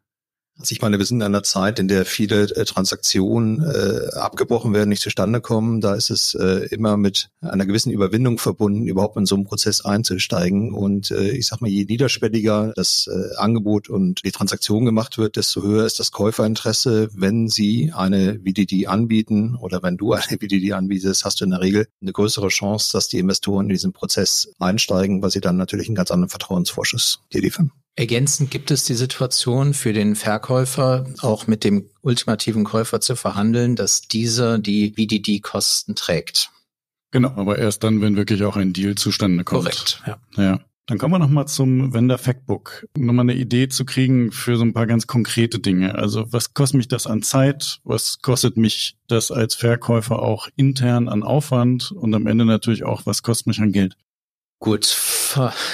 Also 0.61 0.73
ich 0.73 0.81
meine, 0.83 0.99
wir 0.99 1.05
sind 1.05 1.17
in 1.17 1.23
einer 1.23 1.41
Zeit, 1.41 1.79
in 1.79 1.87
der 1.87 2.05
viele 2.05 2.43
äh, 2.43 2.65
Transaktionen 2.65 3.63
äh, 3.63 4.15
abgebrochen 4.15 4.75
werden, 4.75 4.89
nicht 4.89 5.01
zustande 5.01 5.41
kommen. 5.41 5.81
Da 5.81 5.95
ist 5.95 6.11
es 6.11 6.35
äh, 6.35 6.67
immer 6.69 6.97
mit 6.97 7.29
einer 7.41 7.65
gewissen 7.65 7.91
Überwindung 7.91 8.37
verbunden, 8.37 8.85
überhaupt 8.85 9.17
in 9.17 9.25
so 9.25 9.33
einen 9.33 9.45
Prozess 9.45 9.83
einzusteigen. 9.83 10.71
Und 10.71 11.09
äh, 11.09 11.31
ich 11.31 11.47
sag 11.47 11.61
mal, 11.61 11.69
je 11.69 11.85
niederschwelliger 11.85 12.73
das 12.75 13.09
äh, 13.11 13.35
Angebot 13.37 13.89
und 13.89 14.23
die 14.23 14.31
Transaktion 14.31 14.85
gemacht 14.85 15.17
wird, 15.17 15.35
desto 15.35 15.63
höher 15.63 15.83
ist 15.83 15.99
das 15.99 16.11
Käuferinteresse. 16.11 17.09
Wenn 17.11 17.49
Sie 17.49 17.91
eine 17.95 18.39
VDD 18.45 18.85
anbieten 18.85 19.55
oder 19.55 19.81
wenn 19.81 19.97
du 19.97 20.13
eine 20.13 20.37
VDD 20.37 20.73
anbietest, 20.73 21.25
hast 21.25 21.41
du 21.41 21.45
in 21.45 21.51
der 21.51 21.61
Regel 21.61 21.87
eine 22.03 22.13
größere 22.13 22.49
Chance, 22.49 22.91
dass 22.93 23.07
die 23.07 23.17
Investoren 23.17 23.65
in 23.65 23.69
diesen 23.69 23.93
Prozess 23.93 24.53
einsteigen, 24.59 25.23
weil 25.23 25.31
sie 25.31 25.41
dann 25.41 25.57
natürlich 25.57 25.87
einen 25.87 25.95
ganz 25.95 26.11
anderen 26.11 26.29
Vertrauensvorschuss 26.29 27.23
dir 27.33 27.41
liefern. 27.41 27.71
Ergänzend 27.95 28.51
gibt 28.51 28.71
es 28.71 28.85
die 28.85 28.93
Situation 28.93 29.73
für 29.73 29.91
den 29.91 30.15
Verkäufer, 30.15 31.05
auch 31.19 31.47
mit 31.47 31.63
dem 31.63 31.89
ultimativen 32.01 32.63
Käufer 32.63 33.01
zu 33.01 33.15
verhandeln, 33.15 33.75
dass 33.75 34.01
dieser 34.01 34.59
die 34.59 34.93
VDD-Kosten 34.93 35.95
trägt. 35.95 36.51
Genau, 37.11 37.31
aber 37.35 37.59
erst 37.59 37.83
dann, 37.83 38.01
wenn 38.01 38.15
wirklich 38.15 38.43
auch 38.43 38.55
ein 38.55 38.71
Deal 38.71 38.95
zustande 38.95 39.43
kommt. 39.43 39.63
Korrekt, 39.63 40.01
ja. 40.07 40.19
ja. 40.37 40.59
Dann 40.87 40.97
kommen 40.97 41.13
wir 41.13 41.19
nochmal 41.19 41.47
zum 41.47 41.93
Vendor 41.93 42.17
Factbook. 42.17 42.87
Nochmal 42.97 43.25
eine 43.25 43.35
Idee 43.35 43.69
zu 43.69 43.85
kriegen 43.85 44.31
für 44.31 44.57
so 44.57 44.63
ein 44.63 44.73
paar 44.73 44.87
ganz 44.87 45.07
konkrete 45.07 45.59
Dinge. 45.59 45.95
Also 45.95 46.31
was 46.33 46.53
kostet 46.53 46.77
mich 46.77 46.87
das 46.87 47.07
an 47.07 47.21
Zeit? 47.21 47.79
Was 47.83 48.21
kostet 48.21 48.57
mich 48.57 48.97
das 49.07 49.31
als 49.31 49.55
Verkäufer 49.55 50.21
auch 50.21 50.47
intern 50.55 51.07
an 51.07 51.23
Aufwand? 51.23 51.91
Und 51.91 52.13
am 52.13 52.27
Ende 52.27 52.45
natürlich 52.45 52.83
auch, 52.83 53.05
was 53.05 53.21
kostet 53.21 53.47
mich 53.47 53.59
an 53.59 53.71
Geld? 53.71 53.95
Gut, 54.61 54.95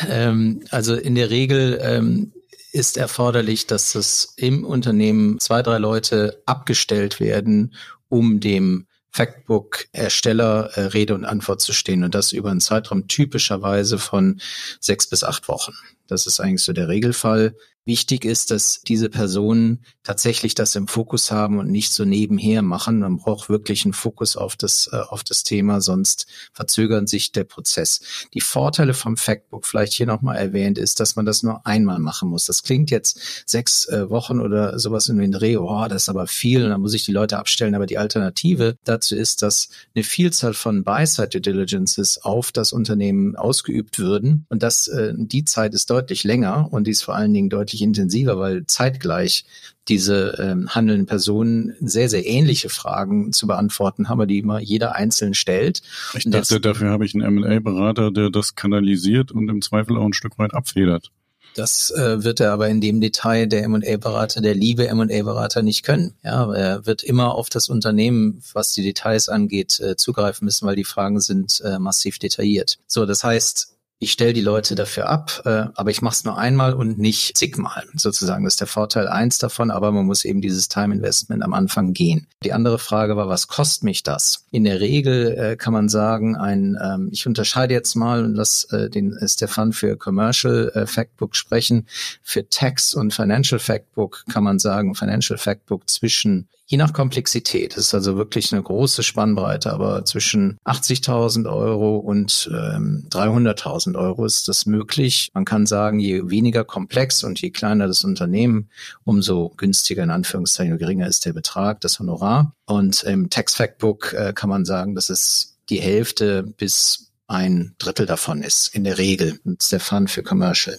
ähm, 0.08 0.62
also 0.72 0.96
in 0.96 1.16
der 1.16 1.30
Regel 1.30 1.78
ähm, 1.82 2.32
ist 2.72 2.96
erforderlich, 2.96 3.68
dass 3.68 3.96
es 3.96 4.34
im 4.38 4.64
Unternehmen 4.64 5.40
zwei, 5.42 5.62
drei 5.62 5.78
Leute 5.78 6.42
abgestellt 6.46 7.20
werden, 7.20 7.76
um 8.08 8.40
dem 8.40 8.88
Factbook-Ersteller 9.12 10.70
äh, 10.76 10.82
Rede 10.84 11.16
und 11.16 11.26
Antwort 11.26 11.60
zu 11.60 11.74
stehen 11.74 12.06
und 12.06 12.16
das 12.16 12.32
über 12.32 12.50
einen 12.50 12.62
Zeitraum 12.62 13.10
typischerweise 13.10 14.00
von 14.00 14.40
sechs 14.80 15.06
bis 15.10 15.26
acht 15.26 15.50
Wochen. 15.50 15.74
Das 16.08 16.26
ist 16.26 16.40
eigentlich 16.40 16.64
so 16.64 16.72
der 16.72 16.88
Regelfall. 16.88 17.58
Wichtig 17.88 18.26
ist, 18.26 18.52
dass 18.52 18.82
diese 18.82 19.10
Personen 19.10 19.84
tatsächlich 20.04 20.54
das 20.56 20.76
im 20.76 20.88
Fokus 20.88 21.32
haben 21.32 21.58
und 21.58 21.72
nicht 21.72 21.92
so 21.92 22.06
nebenher 22.06 22.62
machen. 22.62 23.00
Man 23.00 23.18
braucht 23.18 23.50
wirklich 23.50 23.86
einen 23.86 23.94
Fokus 23.94 24.36
auf 24.36 24.56
das, 24.56 24.90
äh, 24.92 24.98
auf 24.98 25.24
das 25.24 25.44
Thema, 25.44 25.82
sonst 25.82 26.28
verzögert 26.54 27.10
sich 27.10 27.32
der 27.32 27.46
Prozess. 27.46 28.02
Die 28.34 28.42
Vorteile 28.42 28.94
vom 28.94 29.18
Factbook, 29.18 29.66
vielleicht 29.66 29.94
hier 29.94 30.06
nochmal 30.06 30.36
erwähnt, 30.36 30.78
ist, 30.78 31.00
dass 31.00 31.16
man 31.16 31.26
das 31.26 31.44
nur 31.44 31.66
einmal 31.66 32.00
machen 32.00 32.30
muss. 32.30 32.46
Das 32.46 32.62
klingt 32.62 32.92
jetzt 32.92 33.20
sechs 33.46 33.86
äh, 33.88 34.10
Wochen 34.10 34.42
oder 34.42 34.78
sowas 34.80 35.08
in 35.08 35.18
den 35.18 35.32
Dreh, 35.32 35.56
oh, 35.56 35.86
das 35.88 36.04
ist 36.04 36.10
aber 36.10 36.28
viel 36.28 36.68
dann 36.68 36.82
muss 36.82 36.94
ich 36.94 37.06
die 37.06 37.12
Leute 37.14 37.38
abstellen. 37.38 37.74
Aber 37.74 37.86
die 37.86 37.98
Alternative 37.98 38.76
dazu 38.84 39.16
ist, 39.16 39.42
dass 39.42 39.70
eine 39.96 40.04
Vielzahl 40.04 40.54
von 40.54 40.84
Buy-Side 40.84 41.40
Diligences 41.40 42.18
auf 42.22 42.52
das 42.52 42.74
Unternehmen 42.74 43.38
ausgeübt 43.38 43.98
würden. 43.98 44.46
Und 44.50 44.62
das, 44.62 44.90
äh, 44.90 45.14
die 45.16 45.46
Zeit 45.46 45.74
ist 45.74 45.90
deutlich 45.90 46.26
länger 46.26 46.68
und 46.72 46.86
die 46.86 46.92
ist 46.92 47.04
vor 47.04 47.16
allen 47.16 47.34
Dingen 47.34 47.50
deutlich 47.50 47.77
deutlich 47.78 47.82
intensiver, 47.82 48.40
weil 48.40 48.66
zeitgleich 48.66 49.46
diese 49.88 50.38
ähm, 50.40 50.70
handelnden 50.70 51.06
Personen 51.06 51.76
sehr, 51.80 52.10
sehr 52.10 52.26
ähnliche 52.26 52.70
Fragen 52.70 53.32
zu 53.32 53.48
beantworten 53.48 54.10
haben, 54.10 54.28
die 54.28 54.40
immer 54.40 54.60
jeder 54.60 54.96
einzeln 54.96 55.34
stellt. 55.34 55.82
Ich 56.14 56.26
dachte, 56.26 56.56
jetzt, 56.56 56.66
dafür 56.66 56.90
habe 56.90 57.06
ich 57.06 57.16
einen 57.16 57.38
M&A-Berater, 57.38 58.12
der 58.12 58.30
das 58.30 58.56
kanalisiert 58.56 59.32
und 59.32 59.50
im 59.50 59.62
Zweifel 59.62 59.98
auch 59.98 60.06
ein 60.06 60.14
Stück 60.14 60.38
weit 60.38 60.54
abfedert. 60.54 61.12
Das 61.56 61.90
äh, 61.90 62.24
wird 62.24 62.40
er 62.40 62.52
aber 62.52 62.68
in 62.68 62.82
dem 62.82 63.02
Detail 63.02 63.48
der 63.48 63.64
M&A-Berater, 63.64 64.42
der 64.42 64.54
liebe 64.54 64.88
M&A-Berater 64.90 65.64
nicht 65.64 65.84
können. 65.84 66.14
Ja, 66.24 66.54
er 66.54 66.86
wird 66.86 67.02
immer 67.02 67.34
auf 67.34 67.50
das 67.50 67.70
Unternehmen, 67.70 68.44
was 68.54 68.74
die 68.74 68.84
Details 68.84 69.28
angeht, 69.30 69.80
äh, 69.80 69.96
zugreifen 69.96 70.46
müssen, 70.46 70.68
weil 70.68 70.76
die 70.76 70.84
Fragen 70.84 71.20
sind 71.20 71.62
äh, 71.62 71.80
massiv 71.80 72.20
detailliert. 72.20 72.78
So, 72.86 73.08
das 73.08 73.24
heißt, 73.24 73.77
ich 74.00 74.12
stelle 74.12 74.34
die 74.34 74.42
Leute 74.42 74.76
dafür 74.76 75.10
ab, 75.10 75.42
äh, 75.46 75.66
aber 75.74 75.90
ich 75.90 76.04
mache 76.04 76.14
es 76.14 76.24
nur 76.24 76.38
einmal 76.38 76.74
und 76.74 77.00
nicht 77.00 77.36
zigmal. 77.36 77.84
Sozusagen, 77.96 78.44
das 78.44 78.54
ist 78.54 78.62
der 78.62 78.68
Vorteil 78.68 79.08
eins 79.08 79.40
davon, 79.40 79.72
aber 79.72 79.92
man 79.92 80.06
muss 80.06 80.24
eben 80.24 80.40
dieses 80.40 80.68
Time 80.68 80.94
Investment 80.94 81.44
am 81.44 81.54
Anfang 81.54 81.94
gehen. 81.94 82.28
Die 82.44 82.54
andere 82.54 82.78
Frage 82.78 83.18
war, 83.18 83.28
was 83.28 83.48
kostet 83.48 83.84
mich 83.84 84.04
das? 84.04 84.46
In 84.52 84.66
der 84.66 84.80
Regel 84.80 85.36
äh, 85.36 85.56
kann 85.56 85.74
man 85.74 85.90
sagen, 85.90 86.36
ein, 86.36 86.78
ähm, 86.82 87.10
ich 87.12 87.26
unterscheide 87.26 87.74
jetzt 87.74 87.96
mal 87.96 88.24
und 88.24 88.36
lass 88.36 88.66
äh, 88.66 88.90
den 88.90 89.18
Stefan 89.28 89.74
für 89.74 89.98
Commercial 89.98 90.72
äh, 90.76 90.86
Factbook 90.86 91.36
sprechen. 91.36 91.88
Für 92.22 92.48
Tax 92.48 92.94
und 92.94 93.16
Financial 93.16 93.60
Factbook 93.60 94.26
kann 94.32 94.44
man 94.44 94.60
sagen, 94.60 94.94
Financial 94.94 95.40
Factbook 95.40 95.90
zwischen 95.90 96.50
Je 96.70 96.78
nach 96.78 96.92
Komplexität 96.92 97.78
ist 97.78 97.94
also 97.94 98.18
wirklich 98.18 98.52
eine 98.52 98.62
große 98.62 99.02
Spannbreite, 99.02 99.72
aber 99.72 100.04
zwischen 100.04 100.58
80.000 100.66 101.50
Euro 101.50 101.96
und 101.96 102.50
ähm, 102.54 103.06
300.000 103.10 103.98
Euro 103.98 104.26
ist 104.26 104.50
das 104.50 104.66
möglich. 104.66 105.30
Man 105.34 105.46
kann 105.46 105.66
sagen, 105.66 106.00
je 106.00 106.30
weniger 106.30 106.66
komplex 106.66 107.24
und 107.24 107.40
je 107.40 107.52
kleiner 107.52 107.88
das 107.88 108.04
Unternehmen, 108.04 108.70
umso 109.06 109.54
günstiger 109.56 110.04
in 110.04 110.12
Anführungszeichen, 110.12 110.78
geringer 110.78 111.08
ist 111.08 111.26
der 111.26 111.32
Betrag, 111.32 111.80
das 111.80 112.00
Honorar. 112.00 112.54
Und 112.66 113.02
im 113.04 113.30
Tax 113.30 113.56
Factbook 113.56 114.12
äh, 114.12 114.34
kann 114.34 114.50
man 114.50 114.66
sagen, 114.66 114.94
dass 114.94 115.10
es 115.10 115.58
die 115.70 115.80
Hälfte 115.80 116.44
bis 116.44 117.14
ein 117.28 117.76
Drittel 117.78 118.06
davon 118.06 118.44
ist, 118.44 118.76
in 118.76 118.84
der 118.84 118.98
Regel. 118.98 119.40
Und 119.46 119.62
ist 119.62 119.72
der 119.72 119.80
Fund 119.80 120.12
für 120.12 120.22
Commercial. 120.22 120.78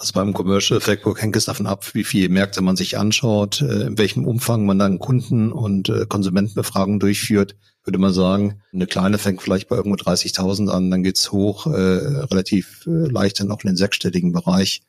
Also 0.00 0.12
beim 0.12 0.32
Commercial 0.32 0.80
Factbook 0.80 1.20
hängt 1.20 1.34
es 1.34 1.46
davon 1.46 1.66
ab, 1.66 1.92
wie 1.94 2.04
viele 2.04 2.28
Märkte 2.28 2.62
man 2.62 2.76
sich 2.76 2.96
anschaut, 2.96 3.60
äh, 3.60 3.86
in 3.88 3.98
welchem 3.98 4.26
Umfang 4.26 4.64
man 4.64 4.78
dann 4.78 5.00
Kunden- 5.00 5.50
und 5.50 5.88
äh, 5.88 6.06
Konsumentenbefragungen 6.06 7.00
durchführt. 7.00 7.56
Würde 7.84 7.98
man 7.98 8.12
sagen, 8.12 8.60
eine 8.72 8.86
kleine 8.86 9.18
fängt 9.18 9.42
vielleicht 9.42 9.68
bei 9.68 9.76
irgendwo 9.76 9.96
30.000 9.96 10.68
an, 10.68 10.90
dann 10.90 11.02
geht's 11.02 11.32
hoch, 11.32 11.66
äh, 11.66 11.70
relativ 11.70 12.82
leicht 12.86 13.40
dann 13.40 13.50
auch 13.50 13.62
in 13.64 13.68
den 13.68 13.76
sechsstelligen 13.76 14.32
Bereich. 14.32 14.82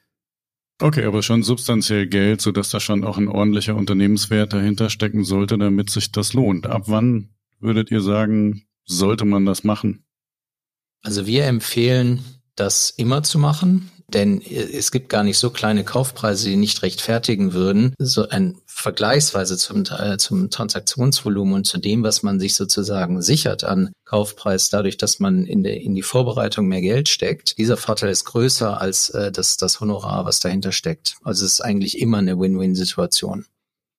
Okay, 0.82 1.04
aber 1.06 1.24
schon 1.24 1.44
substanziell 1.44 2.08
Geld, 2.08 2.42
sodass 2.42 2.70
da 2.70 2.80
schon 2.80 3.04
auch 3.04 3.18
ein 3.18 3.28
ordentlicher 3.28 3.76
Unternehmenswert 3.76 4.54
dahinter 4.54 4.90
stecken 4.90 5.24
sollte, 5.24 5.58
damit 5.58 5.90
sich 5.90 6.12
das 6.12 6.34
lohnt. 6.34 6.68
Ab 6.68 6.84
wann 6.86 7.30
würdet 7.60 7.92
ihr 7.92 8.02
sagen, 8.02 8.64
sollte 8.86 9.26
man 9.26 9.46
das 9.46 9.64
machen? 9.64 10.06
Also 11.02 11.26
wir 11.26 11.46
empfehlen, 11.46 12.24
das 12.56 12.90
immer 12.92 13.24
zu 13.24 13.40
machen. 13.40 13.90
Denn 14.14 14.42
es 14.42 14.92
gibt 14.92 15.10
gar 15.10 15.24
nicht 15.24 15.38
so 15.38 15.50
kleine 15.50 15.84
Kaufpreise, 15.84 16.50
die 16.50 16.56
nicht 16.56 16.82
rechtfertigen 16.82 17.54
würden, 17.54 17.94
so 18.00 18.28
ein 18.30 18.58
vergleichsweise 18.66 19.58
zum, 19.58 19.84
äh, 19.98 20.18
zum 20.18 20.50
Transaktionsvolumen 20.50 21.54
und 21.54 21.68
zu 21.68 21.78
dem, 21.78 22.04
was 22.04 22.24
man 22.24 22.40
sich 22.40 22.56
sozusagen 22.56 23.22
sichert 23.22 23.64
an 23.64 23.92
Kaufpreis, 24.06 24.70
dadurch, 24.70 24.98
dass 24.98 25.20
man 25.20 25.46
in, 25.46 25.64
der, 25.64 25.82
in 25.82 25.96
die 25.96 26.02
Vorbereitung 26.02 26.68
mehr 26.68 26.82
Geld 26.82 27.10
steckt. 27.10 27.58
Dieser 27.58 27.78
Vorteil 27.78 28.10
ist 28.10 28.26
größer 28.26 28.80
als 28.80 29.10
äh, 29.10 29.32
das, 29.32 29.58
das 29.58 29.82
Honorar, 29.82 30.26
was 30.26 30.40
dahinter 30.40 30.72
steckt. 30.72 31.18
Also 31.24 31.46
es 31.46 31.54
ist 31.54 31.62
eigentlich 31.62 32.00
immer 32.00 32.20
eine 32.20 32.40
Win-Win-Situation. 32.40 33.46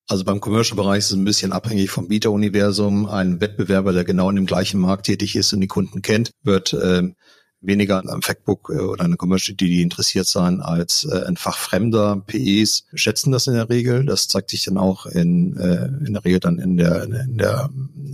Also 0.09 0.25
beim 0.25 0.41
Commercial-Bereich 0.41 0.99
ist 0.99 1.11
es 1.13 1.17
ein 1.17 1.25
bisschen 1.25 1.53
abhängig 1.53 1.91
vom 1.91 2.09
Bieteruniversum. 2.09 3.07
Ein 3.07 3.41
Wettbewerber, 3.41 3.93
der 3.93 4.05
genau 4.05 4.29
in 4.29 4.35
dem 4.37 4.47
gleichen 4.47 4.81
Markt 4.81 5.07
tätig 5.07 5.37
ist 5.37 5.53
und 5.53 5.61
die 5.61 5.69
Kunden 5.69 6.03
kennt, 6.03 6.33
wird 6.43 6.73
ähm, 6.73 7.15
weniger 7.61 8.03
am 8.07 8.23
Factbook 8.23 8.71
äh, 8.75 8.79
oder 8.79 9.05
eine 9.05 9.17
Commercial, 9.17 9.57
die 9.57 9.83
interessiert 9.83 10.27
sein 10.27 10.61
als 10.61 11.05
äh, 11.05 11.25
ein 11.27 11.37
fachfremder 11.37 12.23
PEs 12.27 12.85
schätzen 12.95 13.33
das 13.33 13.47
in 13.47 13.55
der 13.55 13.69
Regel. 13.69 14.05
Das 14.05 14.29
zeigt 14.29 14.51
sich 14.51 14.65
dann 14.65 14.79
auch 14.79 15.07
in, 15.07 15.57
äh, 15.57 15.87
in 16.07 16.15
der 16.15 16.25
Regel 16.25 16.41
dann 16.41 16.59
in 16.59 16.77
der, 16.77 17.05
in 17.05 17.39
der 17.39 17.71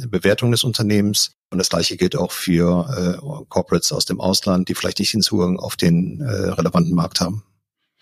Bewertung 0.08 0.50
des 0.50 0.64
Unternehmens. 0.64 1.32
Und 1.50 1.58
das 1.58 1.68
gleiche 1.68 1.96
gilt 1.96 2.16
auch 2.16 2.32
für 2.32 3.18
äh, 3.22 3.44
Corporates 3.48 3.92
aus 3.92 4.04
dem 4.04 4.20
Ausland, 4.20 4.68
die 4.68 4.74
vielleicht 4.74 4.98
nicht 4.98 5.14
den 5.14 5.22
Zugang 5.22 5.58
auf 5.58 5.76
den 5.76 6.20
äh, 6.20 6.30
relevanten 6.30 6.94
Markt 6.94 7.20
haben. 7.20 7.44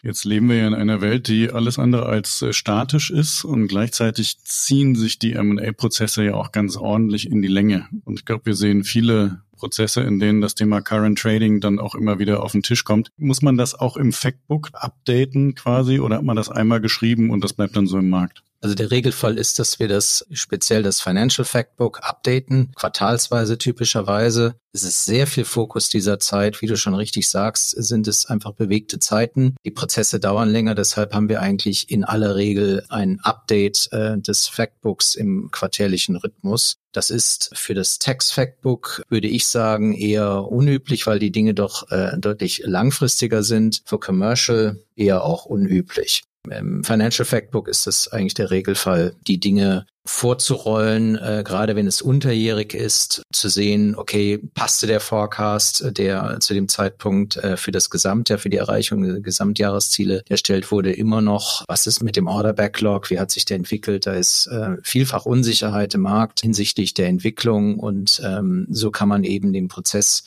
Jetzt 0.04 0.26
leben 0.26 0.50
wir 0.50 0.56
ja 0.56 0.66
in 0.66 0.74
einer 0.74 1.00
Welt, 1.00 1.28
die 1.28 1.50
alles 1.50 1.78
andere 1.78 2.04
als 2.04 2.42
äh, 2.42 2.52
statisch 2.52 3.10
ist 3.10 3.42
und 3.42 3.68
gleichzeitig 3.68 4.38
ziehen 4.44 4.94
sich 4.96 5.18
die 5.18 5.32
M&A-Prozesse 5.32 6.24
ja 6.24 6.34
auch 6.34 6.52
ganz 6.52 6.76
ordentlich 6.76 7.30
in 7.30 7.40
die 7.40 7.48
Länge. 7.48 7.88
Und 8.04 8.18
ich 8.18 8.26
glaube, 8.26 8.44
wir 8.44 8.54
sehen 8.54 8.84
viele 8.84 9.43
Prozesse, 9.54 10.02
in 10.02 10.18
denen 10.18 10.40
das 10.40 10.54
Thema 10.54 10.80
Current 10.80 11.18
Trading 11.18 11.60
dann 11.60 11.78
auch 11.78 11.94
immer 11.94 12.18
wieder 12.18 12.42
auf 12.42 12.52
den 12.52 12.62
Tisch 12.62 12.84
kommt. 12.84 13.10
Muss 13.16 13.42
man 13.42 13.56
das 13.56 13.74
auch 13.74 13.96
im 13.96 14.12
Factbook 14.12 14.70
updaten 14.72 15.54
quasi 15.54 16.00
oder 16.00 16.16
hat 16.16 16.24
man 16.24 16.36
das 16.36 16.50
einmal 16.50 16.80
geschrieben 16.80 17.30
und 17.30 17.42
das 17.42 17.52
bleibt 17.52 17.76
dann 17.76 17.86
so 17.86 17.98
im 17.98 18.10
Markt? 18.10 18.42
Also 18.64 18.74
der 18.74 18.90
Regelfall 18.90 19.36
ist, 19.36 19.58
dass 19.58 19.78
wir 19.78 19.88
das 19.88 20.26
speziell 20.32 20.82
das 20.82 21.02
Financial 21.02 21.44
Factbook 21.44 22.00
updaten, 22.02 22.72
quartalsweise 22.74 23.58
typischerweise. 23.58 24.54
Es 24.72 24.84
ist 24.84 25.04
sehr 25.04 25.26
viel 25.26 25.44
Fokus 25.44 25.90
dieser 25.90 26.18
Zeit. 26.18 26.62
Wie 26.62 26.66
du 26.66 26.78
schon 26.78 26.94
richtig 26.94 27.28
sagst, 27.28 27.72
sind 27.72 28.08
es 28.08 28.24
einfach 28.24 28.52
bewegte 28.52 28.98
Zeiten. 28.98 29.54
Die 29.66 29.70
Prozesse 29.70 30.18
dauern 30.18 30.48
länger, 30.48 30.74
deshalb 30.74 31.12
haben 31.12 31.28
wir 31.28 31.42
eigentlich 31.42 31.90
in 31.90 32.04
aller 32.04 32.36
Regel 32.36 32.86
ein 32.88 33.20
Update 33.22 33.90
äh, 33.92 34.16
des 34.16 34.48
Factbooks 34.48 35.14
im 35.14 35.50
quartärlichen 35.50 36.16
Rhythmus. 36.16 36.78
Das 36.92 37.10
ist 37.10 37.50
für 37.52 37.74
das 37.74 37.98
Tax 37.98 38.30
Factbook, 38.30 39.02
würde 39.10 39.28
ich 39.28 39.46
sagen, 39.46 39.92
eher 39.92 40.44
unüblich, 40.44 41.06
weil 41.06 41.18
die 41.18 41.32
Dinge 41.32 41.52
doch 41.52 41.90
äh, 41.90 42.16
deutlich 42.16 42.62
langfristiger 42.64 43.42
sind. 43.42 43.82
Für 43.84 43.98
Commercial 43.98 44.82
eher 44.96 45.22
auch 45.22 45.44
unüblich. 45.44 46.22
Im 46.50 46.84
Financial 46.84 47.24
Factbook 47.24 47.68
ist 47.68 47.86
es 47.86 48.08
eigentlich 48.08 48.34
der 48.34 48.50
Regelfall, 48.50 49.14
die 49.26 49.40
Dinge 49.40 49.86
vorzurollen, 50.06 51.16
äh, 51.16 51.42
gerade 51.44 51.76
wenn 51.76 51.86
es 51.86 52.02
unterjährig 52.02 52.74
ist, 52.74 53.22
zu 53.32 53.48
sehen, 53.48 53.96
okay, 53.96 54.38
passte 54.52 54.86
der 54.86 55.00
Forecast, 55.00 55.96
der 55.96 56.40
zu 56.40 56.52
dem 56.52 56.68
Zeitpunkt 56.68 57.36
äh, 57.36 57.56
für 57.56 57.72
das 57.72 57.88
Gesamtjahr, 57.88 58.38
für 58.38 58.50
die 58.50 58.58
Erreichung 58.58 59.02
der 59.02 59.20
Gesamtjahresziele 59.20 60.22
erstellt 60.28 60.70
wurde, 60.70 60.92
immer 60.92 61.22
noch, 61.22 61.64
was 61.68 61.86
ist 61.86 62.02
mit 62.02 62.16
dem 62.16 62.26
Order 62.26 62.52
Backlog, 62.52 63.08
wie 63.08 63.18
hat 63.18 63.30
sich 63.30 63.46
der 63.46 63.56
entwickelt, 63.56 64.06
da 64.06 64.12
ist 64.12 64.46
äh, 64.48 64.76
vielfach 64.82 65.24
Unsicherheit 65.24 65.94
im 65.94 66.02
Markt 66.02 66.40
hinsichtlich 66.42 66.92
der 66.92 67.08
Entwicklung 67.08 67.78
und 67.78 68.20
ähm, 68.22 68.66
so 68.70 68.90
kann 68.90 69.08
man 69.08 69.24
eben 69.24 69.54
den 69.54 69.68
Prozess 69.68 70.24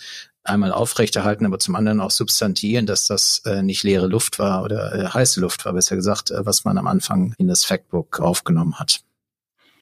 einmal 0.48 0.72
aufrechterhalten, 0.72 1.46
aber 1.46 1.60
zum 1.60 1.76
anderen 1.76 2.02
auch 2.02 2.12
substantieren, 2.12 2.86
dass 2.86 3.08
das 3.08 3.42
äh, 3.46 3.62
nicht 3.62 3.84
leere 3.84 4.08
Luft 4.08 4.40
war 4.40 4.64
oder 4.64 4.94
äh, 4.94 5.08
heiße 5.08 5.40
Luft 5.40 5.66
war, 5.66 5.74
besser 5.74 5.96
gesagt, 5.96 6.32
äh, 6.32 6.46
was 6.46 6.66
man 6.66 6.78
am 6.78 6.88
Anfang 6.88 7.34
in 7.38 7.48
das 7.48 7.66
Factbook 7.66 8.20
aufgenommen 8.20 8.80
hat. 8.80 9.02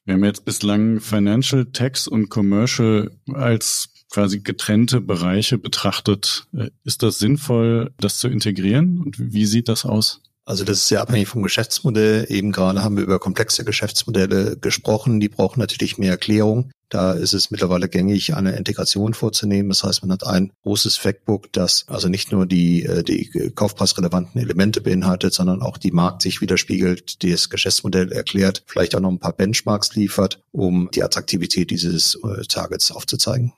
Wir 0.04 0.14
haben 0.14 0.24
jetzt 0.24 0.44
bislang 0.44 1.00
Financial, 1.00 1.66
Tax 1.66 2.06
und 2.06 2.28
Commercial 2.28 3.10
als 3.32 3.88
quasi 4.10 4.38
getrennte 4.38 5.00
Bereiche 5.00 5.58
betrachtet. 5.58 6.46
Äh, 6.56 6.70
ist 6.84 7.02
das 7.02 7.18
sinnvoll, 7.18 7.92
das 7.98 8.18
zu 8.18 8.28
integrieren? 8.28 9.00
Und 9.00 9.16
wie 9.18 9.46
sieht 9.46 9.68
das 9.68 9.84
aus? 9.84 10.22
Also 10.44 10.62
das 10.64 10.78
ist 10.78 10.88
sehr 10.88 11.00
abhängig 11.00 11.26
vom 11.26 11.42
Geschäftsmodell. 11.42 12.26
Eben 12.28 12.52
gerade 12.52 12.84
haben 12.84 12.96
wir 12.96 13.02
über 13.02 13.18
komplexe 13.18 13.64
Geschäftsmodelle 13.64 14.56
gesprochen. 14.56 15.18
Die 15.18 15.28
brauchen 15.28 15.58
natürlich 15.58 15.98
mehr 15.98 16.12
Erklärung. 16.12 16.70
Da 16.88 17.12
ist 17.12 17.34
es 17.34 17.50
mittlerweile 17.50 17.88
gängig, 17.88 18.34
eine 18.34 18.56
Integration 18.56 19.14
vorzunehmen. 19.14 19.70
Das 19.70 19.82
heißt, 19.82 20.02
man 20.02 20.12
hat 20.12 20.26
ein 20.26 20.52
großes 20.62 20.96
Factbook, 20.96 21.52
das 21.52 21.84
also 21.88 22.08
nicht 22.08 22.30
nur 22.30 22.46
die, 22.46 22.84
äh, 22.84 23.02
die 23.02 23.50
kaufpreisrelevanten 23.54 24.40
Elemente 24.40 24.80
beinhaltet, 24.80 25.34
sondern 25.34 25.62
auch 25.62 25.78
die 25.78 25.90
Markt 25.90 26.22
sich 26.22 26.40
widerspiegelt, 26.40 27.24
das 27.24 27.50
Geschäftsmodell 27.50 28.12
erklärt, 28.12 28.62
vielleicht 28.66 28.94
auch 28.94 29.00
noch 29.00 29.10
ein 29.10 29.18
paar 29.18 29.32
Benchmarks 29.32 29.94
liefert, 29.94 30.40
um 30.52 30.88
die 30.94 31.02
Attraktivität 31.02 31.70
dieses 31.70 32.16
äh, 32.22 32.42
Targets 32.46 32.92
aufzuzeigen 32.92 33.52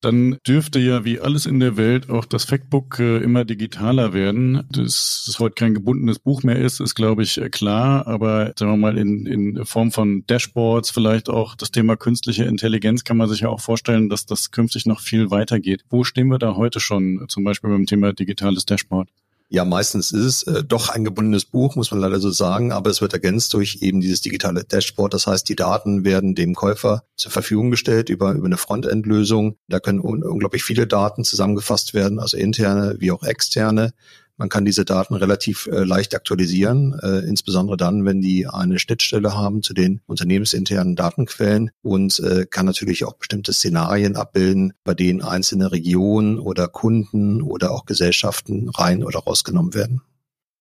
dann 0.00 0.38
dürfte 0.46 0.78
ja 0.78 1.04
wie 1.04 1.20
alles 1.20 1.46
in 1.46 1.58
der 1.58 1.76
Welt 1.76 2.08
auch 2.08 2.24
das 2.24 2.44
Factbook 2.44 2.98
äh, 3.00 3.18
immer 3.18 3.44
digitaler 3.44 4.12
werden. 4.12 4.64
Dass 4.70 5.26
es 5.28 5.38
heute 5.38 5.54
kein 5.54 5.74
gebundenes 5.74 6.18
Buch 6.18 6.42
mehr 6.42 6.58
ist, 6.58 6.80
ist, 6.80 6.94
glaube 6.94 7.22
ich, 7.22 7.38
äh, 7.38 7.50
klar. 7.50 8.06
Aber 8.06 8.52
sagen 8.56 8.72
wir 8.72 8.76
mal, 8.76 8.96
in, 8.96 9.26
in 9.26 9.64
Form 9.64 9.90
von 9.90 10.24
Dashboards, 10.26 10.90
vielleicht 10.90 11.28
auch 11.28 11.56
das 11.56 11.70
Thema 11.70 11.96
künstliche 11.96 12.44
Intelligenz, 12.44 13.04
kann 13.04 13.16
man 13.16 13.28
sich 13.28 13.40
ja 13.40 13.48
auch 13.48 13.60
vorstellen, 13.60 14.08
dass 14.08 14.26
das 14.26 14.50
künftig 14.50 14.86
noch 14.86 15.00
viel 15.00 15.30
weitergeht. 15.30 15.84
Wo 15.90 16.04
stehen 16.04 16.28
wir 16.28 16.38
da 16.38 16.54
heute 16.54 16.80
schon, 16.80 17.24
zum 17.28 17.44
Beispiel 17.44 17.70
beim 17.70 17.86
Thema 17.86 18.12
digitales 18.12 18.66
Dashboard? 18.66 19.08
Ja, 19.50 19.64
meistens 19.64 20.10
ist 20.10 20.24
es 20.24 20.42
äh, 20.42 20.62
doch 20.62 20.90
ein 20.90 21.04
gebundenes 21.04 21.46
Buch, 21.46 21.74
muss 21.74 21.90
man 21.90 22.00
leider 22.00 22.20
so 22.20 22.30
sagen, 22.30 22.70
aber 22.70 22.90
es 22.90 23.00
wird 23.00 23.14
ergänzt 23.14 23.54
durch 23.54 23.78
eben 23.80 24.00
dieses 24.00 24.20
digitale 24.20 24.64
Dashboard. 24.64 25.14
Das 25.14 25.26
heißt, 25.26 25.48
die 25.48 25.56
Daten 25.56 26.04
werden 26.04 26.34
dem 26.34 26.54
Käufer 26.54 27.04
zur 27.16 27.32
Verfügung 27.32 27.70
gestellt 27.70 28.10
über, 28.10 28.32
über 28.32 28.44
eine 28.44 28.58
Frontendlösung. 28.58 29.56
Da 29.66 29.80
können 29.80 30.00
un 30.00 30.22
unglaublich 30.22 30.64
viele 30.64 30.86
Daten 30.86 31.24
zusammengefasst 31.24 31.94
werden, 31.94 32.18
also 32.18 32.36
interne 32.36 32.96
wie 32.98 33.10
auch 33.10 33.22
externe. 33.22 33.94
Man 34.38 34.48
kann 34.48 34.64
diese 34.64 34.84
Daten 34.84 35.14
relativ 35.14 35.66
äh, 35.66 35.82
leicht 35.82 36.14
aktualisieren, 36.14 36.98
äh, 37.02 37.18
insbesondere 37.26 37.76
dann, 37.76 38.04
wenn 38.04 38.20
die 38.20 38.46
eine 38.46 38.78
Schnittstelle 38.78 39.36
haben 39.36 39.64
zu 39.64 39.74
den 39.74 40.00
unternehmensinternen 40.06 40.94
Datenquellen 40.94 41.72
und 41.82 42.20
äh, 42.20 42.46
kann 42.46 42.64
natürlich 42.64 43.04
auch 43.04 43.14
bestimmte 43.14 43.52
Szenarien 43.52 44.14
abbilden, 44.14 44.74
bei 44.84 44.94
denen 44.94 45.22
einzelne 45.22 45.72
Regionen 45.72 46.38
oder 46.38 46.68
Kunden 46.68 47.42
oder 47.42 47.72
auch 47.72 47.84
Gesellschaften 47.84 48.68
rein 48.68 49.02
oder 49.02 49.18
rausgenommen 49.18 49.74
werden. 49.74 50.02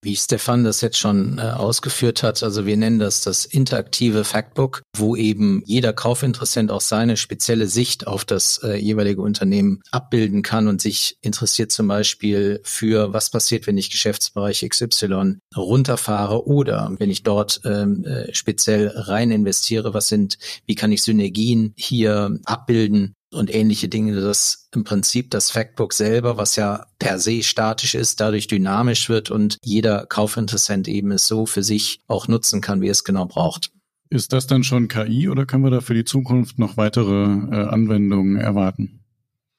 Wie 0.01 0.15
Stefan 0.15 0.63
das 0.63 0.81
jetzt 0.81 0.97
schon 0.97 1.39
äh, 1.39 1.41
ausgeführt 1.41 2.21
hat, 2.23 2.43
also 2.43 2.65
wir 2.65 2.77
nennen 2.77 2.99
das 2.99 3.21
das 3.21 3.45
interaktive 3.45 4.23
Factbook, 4.23 4.83
wo 4.95 5.15
eben 5.15 5.63
jeder 5.65 5.91
Kaufinteressent 5.91 6.71
auch 6.71 6.81
seine 6.81 7.17
spezielle 7.17 7.67
Sicht 7.67 8.05
auf 8.05 8.23
das 8.23 8.59
äh, 8.63 8.75
jeweilige 8.75 9.21
Unternehmen 9.21 9.81
abbilden 9.91 10.43
kann 10.43 10.67
und 10.67 10.81
sich 10.81 11.17
interessiert 11.21 11.71
zum 11.71 11.87
Beispiel 11.87 12.61
für, 12.63 13.11
was 13.11 13.31
passiert, 13.31 13.65
wenn 13.65 13.77
ich 13.77 13.89
Geschäftsbereich 13.89 14.67
XY 14.69 15.39
runterfahre 15.55 16.45
oder 16.45 16.93
wenn 16.99 17.09
ich 17.09 17.23
dort 17.23 17.61
ähm, 17.65 18.05
äh, 18.05 18.33
speziell 18.33 18.89
rein 18.89 19.31
investiere, 19.31 19.93
was 19.93 20.07
sind, 20.07 20.37
wie 20.67 20.75
kann 20.75 20.91
ich 20.91 21.01
Synergien 21.01 21.73
hier 21.75 22.37
abbilden 22.45 23.16
und 23.31 23.53
ähnliche 23.53 23.89
Dinge, 23.89 24.19
dass 24.19 24.69
im 24.73 24.83
Prinzip 24.83 25.31
das 25.31 25.51
Factbook 25.51 25.93
selber, 25.93 26.37
was 26.37 26.55
ja 26.55 26.85
per 26.99 27.19
se 27.19 27.43
statisch 27.43 27.95
ist, 27.95 28.19
dadurch 28.19 28.47
dynamisch 28.47 29.09
wird 29.09 29.29
und 29.29 29.57
jeder 29.63 30.05
Kaufinteressent 30.05 30.87
eben 30.87 31.11
es 31.11 31.27
so 31.27 31.45
für 31.45 31.63
sich 31.63 31.99
auch 32.07 32.27
nutzen 32.27 32.61
kann, 32.61 32.81
wie 32.81 32.89
es 32.89 33.03
genau 33.03 33.25
braucht. 33.25 33.71
Ist 34.09 34.31
das 34.31 34.47
dann 34.47 34.63
schon 34.63 34.87
KI 34.87 35.27
oder 35.27 35.45
können 35.45 35.63
wir 35.63 35.71
da 35.71 35.81
für 35.81 35.93
die 35.93 36.05
Zukunft 36.05 36.59
noch 36.59 36.77
weitere 36.77 37.25
äh, 37.25 37.67
Anwendungen 37.67 38.37
erwarten? 38.37 39.01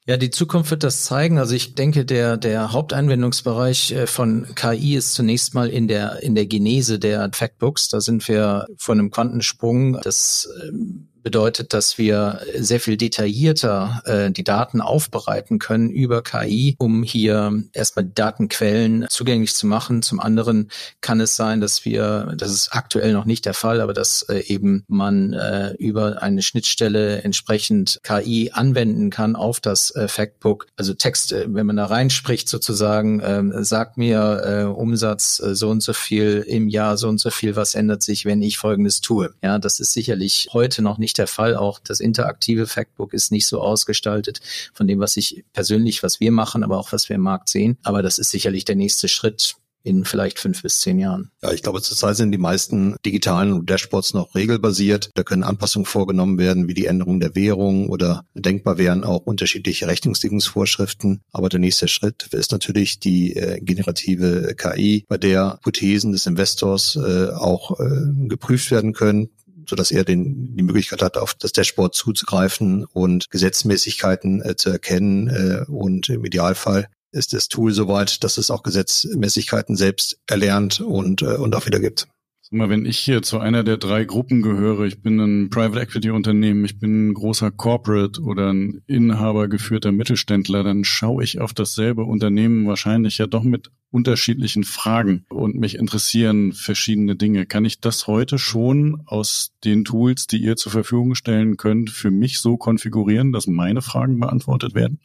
Ja, 0.07 0.16
die 0.16 0.31
Zukunft 0.31 0.70
wird 0.70 0.85
das 0.85 1.04
zeigen. 1.04 1.37
Also 1.37 1.54
ich 1.54 1.74
denke, 1.74 2.07
der, 2.07 2.38
der 2.38 2.72
Hauptanwendungsbereich 2.72 3.92
äh, 3.92 4.07
von 4.07 4.46
KI 4.54 4.96
ist 4.96 5.12
zunächst 5.12 5.52
mal 5.52 5.68
in 5.68 5.87
der, 5.87 6.22
in 6.22 6.35
der 6.35 6.46
Genese 6.46 6.98
der 6.98 7.28
Factbooks. 7.31 7.90
Da 7.90 8.00
sind 8.00 8.26
wir 8.26 8.64
von 8.78 8.98
einem 8.98 9.11
Quantensprung. 9.11 10.00
Das 10.02 10.48
ähm, 10.66 11.09
bedeutet, 11.28 11.74
dass 11.74 11.98
wir 11.98 12.40
sehr 12.56 12.80
viel 12.80 12.96
detaillierter 12.96 14.00
äh, 14.06 14.30
die 14.30 14.44
Daten 14.44 14.80
aufbereiten 14.80 15.58
können 15.58 15.90
über 15.90 16.22
KI, 16.22 16.74
um 16.78 17.02
hier 17.02 17.64
erstmal 17.74 18.06
Datenquellen 18.06 19.04
zugänglich 19.10 19.54
zu 19.54 19.66
machen. 19.66 20.00
Zum 20.00 20.20
anderen 20.20 20.70
kann 21.02 21.20
es 21.20 21.36
sein, 21.36 21.60
dass 21.60 21.84
wir, 21.84 22.32
das 22.38 22.50
ist 22.50 22.70
aktuell 22.72 23.12
noch 23.12 23.26
nicht 23.26 23.44
der 23.44 23.52
Fall, 23.52 23.82
aber 23.82 23.92
dass 23.92 24.22
äh, 24.22 24.38
eben 24.46 24.84
man 24.88 25.34
äh, 25.34 25.74
über 25.74 26.22
eine 26.22 26.40
Schnittstelle 26.40 27.20
entsprechend 27.20 28.00
KI 28.02 28.52
anwenden 28.54 29.10
kann 29.10 29.36
auf 29.36 29.60
das 29.60 29.94
äh, 29.94 30.08
Factbook. 30.08 30.66
Also 30.76 30.94
Text, 30.94 31.32
äh, 31.32 31.44
wenn 31.46 31.66
man 31.66 31.76
da 31.76 31.84
reinspricht 31.84 32.48
sozusagen, 32.48 33.20
äh, 33.20 33.64
sagt 33.64 33.98
mir 33.98 34.42
äh, 34.46 34.64
Umsatz 34.64 35.40
äh, 35.40 35.54
so 35.54 35.68
und 35.68 35.82
so 35.82 35.92
viel 35.92 36.42
im 36.46 36.68
Jahr, 36.68 36.96
so 36.96 37.06
und 37.06 37.20
so 37.20 37.28
viel, 37.28 37.54
was 37.54 37.74
ändert 37.74 38.02
sich, 38.02 38.24
wenn 38.24 38.40
ich 38.40 38.56
Folgendes 38.56 39.02
tue. 39.02 39.34
Ja, 39.42 39.58
das 39.58 39.78
ist 39.78 39.92
sicherlich 39.92 40.48
heute 40.54 40.80
noch 40.80 40.96
nicht 40.96 41.17
der 41.18 41.26
Fall. 41.26 41.57
Auch 41.57 41.78
das 41.78 42.00
interaktive 42.00 42.66
Factbook 42.66 43.12
ist 43.12 43.33
nicht 43.33 43.46
so 43.46 43.61
ausgestaltet 43.61 44.40
von 44.72 44.87
dem, 44.87 45.00
was 45.00 45.16
ich 45.16 45.44
persönlich, 45.52 46.02
was 46.02 46.20
wir 46.20 46.33
machen, 46.33 46.62
aber 46.62 46.78
auch 46.78 46.92
was 46.92 47.09
wir 47.09 47.16
im 47.16 47.22
Markt 47.22 47.48
sehen. 47.48 47.78
Aber 47.83 48.02
das 48.02 48.18
ist 48.18 48.31
sicherlich 48.31 48.64
der 48.64 48.76
nächste 48.76 49.09
Schritt 49.09 49.57
in 49.88 50.04
vielleicht 50.04 50.38
fünf 50.38 50.62
bis 50.62 50.81
zehn 50.81 50.98
Jahren. 50.98 51.31
Ja, 51.42 51.52
ich 51.52 51.62
glaube, 51.62 51.81
zurzeit 51.81 52.16
sind 52.16 52.33
die 52.33 52.38
meisten 52.38 52.96
digitalen 53.04 53.64
Dashboards 53.64 54.12
noch 54.12 54.35
regelbasiert. 54.35 55.11
Da 55.14 55.22
können 55.22 55.44
Anpassungen 55.44 55.87
vorgenommen 55.87 56.38
werden, 56.38 56.68
wie 56.68 56.74
die 56.74 56.87
Änderung 56.87 57.20
der 57.20 57.35
Währung 57.35 57.88
oder 57.88 58.24
denkbar 58.35 58.76
wären 58.76 59.04
auch 59.04 59.24
unterschiedliche 59.24 59.87
Rechnungslegungsvorschriften. 59.87 61.22
Aber 61.33 61.48
der 61.48 61.61
nächste 61.61 61.88
Schritt 61.88 62.28
ist 62.33 62.52
natürlich 62.52 63.00
die 63.00 63.37
äh, 63.37 63.61
generative 63.61 64.54
KI, 64.57 65.04
bei 65.09 65.16
der 65.16 65.54
Hypothesen 65.59 66.12
des 66.12 66.26
Investors 66.26 66.96
äh, 66.96 67.31
auch 67.31 67.78
äh, 67.78 67.85
geprüft 68.26 68.70
werden 68.70 68.92
können 68.92 69.31
so 69.68 69.76
dass 69.76 69.90
er 69.90 70.04
den, 70.04 70.57
die 70.57 70.62
Möglichkeit 70.62 71.02
hat, 71.02 71.16
auf 71.16 71.35
das 71.35 71.52
Dashboard 71.52 71.94
zuzugreifen 71.94 72.85
und 72.85 73.31
Gesetzmäßigkeiten 73.31 74.42
äh, 74.42 74.57
zu 74.57 74.70
erkennen 74.70 75.28
äh, 75.28 75.70
und 75.70 76.09
im 76.09 76.24
Idealfall 76.24 76.88
ist 77.11 77.33
das 77.33 77.48
Tool 77.48 77.72
soweit, 77.72 78.22
dass 78.22 78.38
es 78.38 78.50
auch 78.50 78.62
Gesetzmäßigkeiten 78.62 79.76
selbst 79.76 80.20
erlernt 80.26 80.81
und, 80.81 81.22
äh, 81.22 81.37
und 81.37 81.54
auch 81.54 81.66
wiedergibt. 81.66 82.07
Mal, 82.50 82.70
wenn 82.70 82.87
ich 82.87 82.98
hier 82.98 83.20
zu 83.22 83.38
einer 83.38 83.62
der 83.62 83.76
drei 83.76 84.04
Gruppen 84.04 84.40
gehöre, 84.40 84.84
ich 84.84 85.02
bin 85.02 85.20
ein 85.20 85.50
Private 85.50 85.80
Equity 85.80 86.11
Unternehmen, 86.11 86.64
ich 86.64 86.78
bin 86.78 87.08
ein 87.08 87.14
großer 87.14 87.50
Corporate 87.50 88.22
oder 88.22 88.52
ein 88.52 88.82
inhabergeführter 88.87 89.92
Mittelständler, 89.92 90.62
dann 90.62 90.84
schaue 90.84 91.24
ich 91.24 91.40
auf 91.40 91.52
dasselbe 91.52 92.04
Unternehmen 92.04 92.66
wahrscheinlich 92.66 93.18
ja 93.18 93.26
doch 93.26 93.42
mit 93.42 93.70
unterschiedlichen 93.90 94.64
Fragen 94.64 95.26
und 95.28 95.56
mich 95.56 95.76
interessieren 95.76 96.52
verschiedene 96.52 97.16
Dinge. 97.16 97.44
Kann 97.44 97.64
ich 97.64 97.80
das 97.80 98.06
heute 98.06 98.38
schon 98.38 99.02
aus 99.06 99.52
den 99.64 99.84
Tools, 99.84 100.26
die 100.26 100.38
ihr 100.38 100.56
zur 100.56 100.72
Verfügung 100.72 101.14
stellen 101.14 101.56
könnt, 101.56 101.90
für 101.90 102.11
mich 102.11 102.38
so 102.38 102.56
konfigurieren, 102.56 103.32
dass 103.32 103.46
meine 103.46 103.82
Fragen 103.82 104.20
beantwortet 104.20 104.74
werden? 104.74 105.00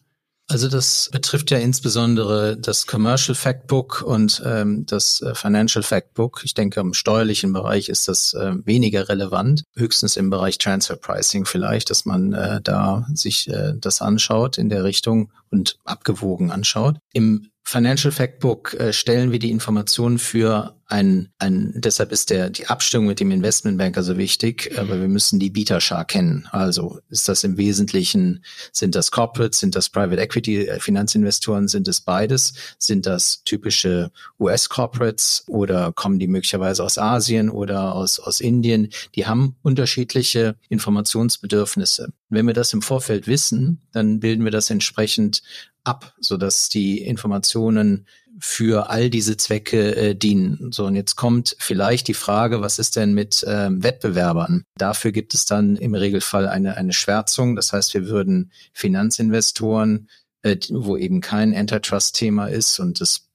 Also 0.50 0.68
das 0.68 1.10
betrifft 1.12 1.52
ja 1.52 1.58
insbesondere 1.58 2.58
das 2.58 2.86
Commercial 2.86 3.34
Factbook 3.34 4.02
und 4.02 4.42
ähm, 4.46 4.86
das 4.86 5.22
äh, 5.22 5.34
Financial 5.36 5.84
Factbook. 5.84 6.42
Ich 6.44 6.54
denke, 6.54 6.82
im 6.82 6.94
steuerlichen 6.94 7.54
Bereich 7.54 7.88
ist 7.88 8.10
das 8.10 8.34
äh, 8.34 8.54
weniger 8.66 9.08
relevant, 9.08 9.64
höchstens 9.76 10.18
im 10.18 10.30
Bereich 10.30 10.58
Transfer 10.58 10.98
Pricing 10.98 11.46
vielleicht, 11.46 11.90
dass 11.90 12.04
man 12.06 12.34
äh, 12.34 12.60
da 12.62 13.08
sich 13.14 13.50
äh, 13.50 13.74
das 13.78 14.02
anschaut 14.02 14.58
in 14.58 14.68
der 14.68 14.84
Richtung 14.84 15.32
und 15.50 15.78
abgewogen 15.86 16.52
anschaut. 16.52 16.98
Im 17.14 17.50
Financial 17.64 18.12
Factbook 18.12 18.74
äh, 18.74 18.94
stellen 18.94 19.32
wir 19.32 19.40
die 19.40 19.52
Informationen 19.52 20.20
für 20.20 20.76
ein, 20.94 21.30
ein, 21.40 21.74
deshalb 21.76 22.12
ist 22.12 22.30
der, 22.30 22.50
die 22.50 22.68
Abstimmung 22.68 23.08
mit 23.08 23.20
dem 23.20 23.32
Investmentbanker 23.32 24.04
so 24.04 24.18
wichtig, 24.18 24.78
aber 24.78 25.00
wir 25.00 25.08
müssen 25.08 25.40
die 25.40 25.50
Bieterschar 25.50 26.06
kennen. 26.06 26.48
Also 26.52 27.00
ist 27.10 27.28
das 27.28 27.44
im 27.44 27.58
Wesentlichen, 27.58 28.44
sind 28.72 28.94
das 28.94 29.10
Corporates, 29.10 29.60
sind 29.60 29.76
das 29.76 29.90
Private 29.90 30.22
Equity 30.22 30.68
äh, 30.68 30.80
Finanzinvestoren, 30.80 31.68
sind 31.68 31.88
es 31.88 32.02
beides? 32.02 32.54
Sind 32.78 33.06
das 33.06 33.44
typische 33.44 34.12
US-Corporates 34.40 35.46
oder 35.48 35.94
kommen 35.94 36.20
die 36.20 36.28
möglicherweise 36.28 36.84
aus 36.84 36.98
Asien 36.98 37.50
oder 37.50 37.96
aus, 37.96 38.20
aus 38.20 38.40
Indien? 38.40 38.90
Die 39.16 39.26
haben 39.26 39.56
unterschiedliche 39.64 40.58
Informationsbedürfnisse. 40.70 42.12
Wenn 42.30 42.46
wir 42.46 42.54
das 42.54 42.74
im 42.74 42.82
Vorfeld 42.82 43.28
wissen, 43.28 43.82
dann 43.94 44.20
bilden 44.20 44.44
wir 44.44 44.52
das 44.52 44.70
entsprechend 44.70 45.44
ab, 45.84 46.14
sodass 46.20 46.70
die 46.70 47.02
Informationen 47.02 48.08
für 48.40 48.90
all 48.90 49.10
diese 49.10 49.38
Zwecke 49.38 49.96
äh, 49.96 50.16
dienen. 50.16 50.72
So, 50.72 50.86
und 50.86 50.96
jetzt 50.96 51.16
kommt 51.16 51.56
vielleicht 51.60 52.08
die 52.08 52.14
Frage, 52.14 52.62
was 52.62 52.80
ist 52.80 52.96
denn 52.96 53.14
mit 53.14 53.46
ähm, 53.48 53.84
Wettbewerbern? 53.84 54.66
Dafür 54.76 55.12
gibt 55.12 55.34
es 55.34 55.46
dann 55.46 55.76
im 55.76 55.94
Regelfall 55.94 56.48
eine, 56.48 56.76
eine 56.76 56.94
Schwärzung. 56.94 57.56
Das 57.56 57.74
heißt, 57.74 57.94
wir 57.94 58.08
würden 58.08 58.52
Finanzinvestoren, 58.74 60.10
äh, 60.42 60.58
wo 60.70 60.98
eben 60.98 61.22
kein 61.22 61.56
Antitrust-Thema 61.56 62.48
ist 62.48 62.80
und 62.80 63.02
das, 63.02 63.30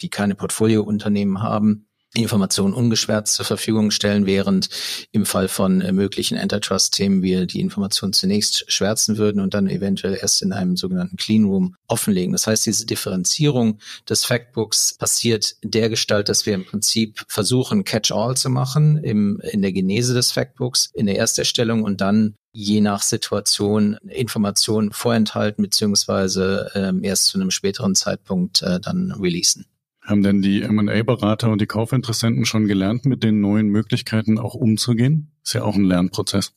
die 0.00 0.08
keine 0.08 0.34
Portfoliounternehmen 0.34 1.42
haben, 1.42 1.86
Informationen 2.22 2.74
ungeschwärzt 2.74 3.34
zur 3.34 3.44
Verfügung 3.44 3.90
stellen, 3.90 4.26
während 4.26 4.68
im 5.12 5.26
Fall 5.26 5.48
von 5.48 5.80
äh, 5.80 5.92
möglichen 5.92 6.38
Antitrust-Themen 6.38 7.22
wir 7.22 7.46
die 7.46 7.60
Informationen 7.60 8.12
zunächst 8.12 8.70
schwärzen 8.70 9.18
würden 9.18 9.40
und 9.40 9.54
dann 9.54 9.68
eventuell 9.68 10.16
erst 10.20 10.42
in 10.42 10.52
einem 10.52 10.76
sogenannten 10.76 11.16
Clean 11.16 11.44
Room 11.44 11.76
offenlegen. 11.88 12.32
Das 12.32 12.46
heißt, 12.46 12.66
diese 12.66 12.86
Differenzierung 12.86 13.78
des 14.08 14.24
Factbooks 14.24 14.96
passiert 14.96 15.56
der 15.62 15.88
Gestalt, 15.88 16.28
dass 16.28 16.46
wir 16.46 16.54
im 16.54 16.64
Prinzip 16.64 17.24
versuchen, 17.28 17.84
Catch-all 17.84 18.36
zu 18.36 18.48
machen 18.48 18.98
im, 18.98 19.40
in 19.40 19.62
der 19.62 19.72
Genese 19.72 20.14
des 20.14 20.30
Factbooks, 20.30 20.90
in 20.94 21.06
der 21.06 21.18
Ersterstellung 21.18 21.82
und 21.82 22.00
dann 22.00 22.36
je 22.52 22.80
nach 22.80 23.02
Situation 23.02 23.98
Informationen 24.08 24.92
vorenthalten 24.92 25.62
beziehungsweise 25.62 26.70
ähm, 26.74 27.02
erst 27.02 27.26
zu 27.26 27.38
einem 27.38 27.50
späteren 27.50 27.96
Zeitpunkt 27.96 28.62
äh, 28.62 28.78
dann 28.78 29.10
releasen. 29.10 29.66
Haben 30.04 30.22
denn 30.22 30.42
die 30.42 30.62
M&A-Berater 30.62 31.50
und 31.50 31.60
die 31.60 31.66
Kaufinteressenten 31.66 32.44
schon 32.44 32.66
gelernt, 32.66 33.06
mit 33.06 33.22
den 33.22 33.40
neuen 33.40 33.68
Möglichkeiten 33.68 34.38
auch 34.38 34.54
umzugehen? 34.54 35.32
Ist 35.42 35.54
ja 35.54 35.62
auch 35.62 35.76
ein 35.76 35.84
Lernprozess. 35.84 36.52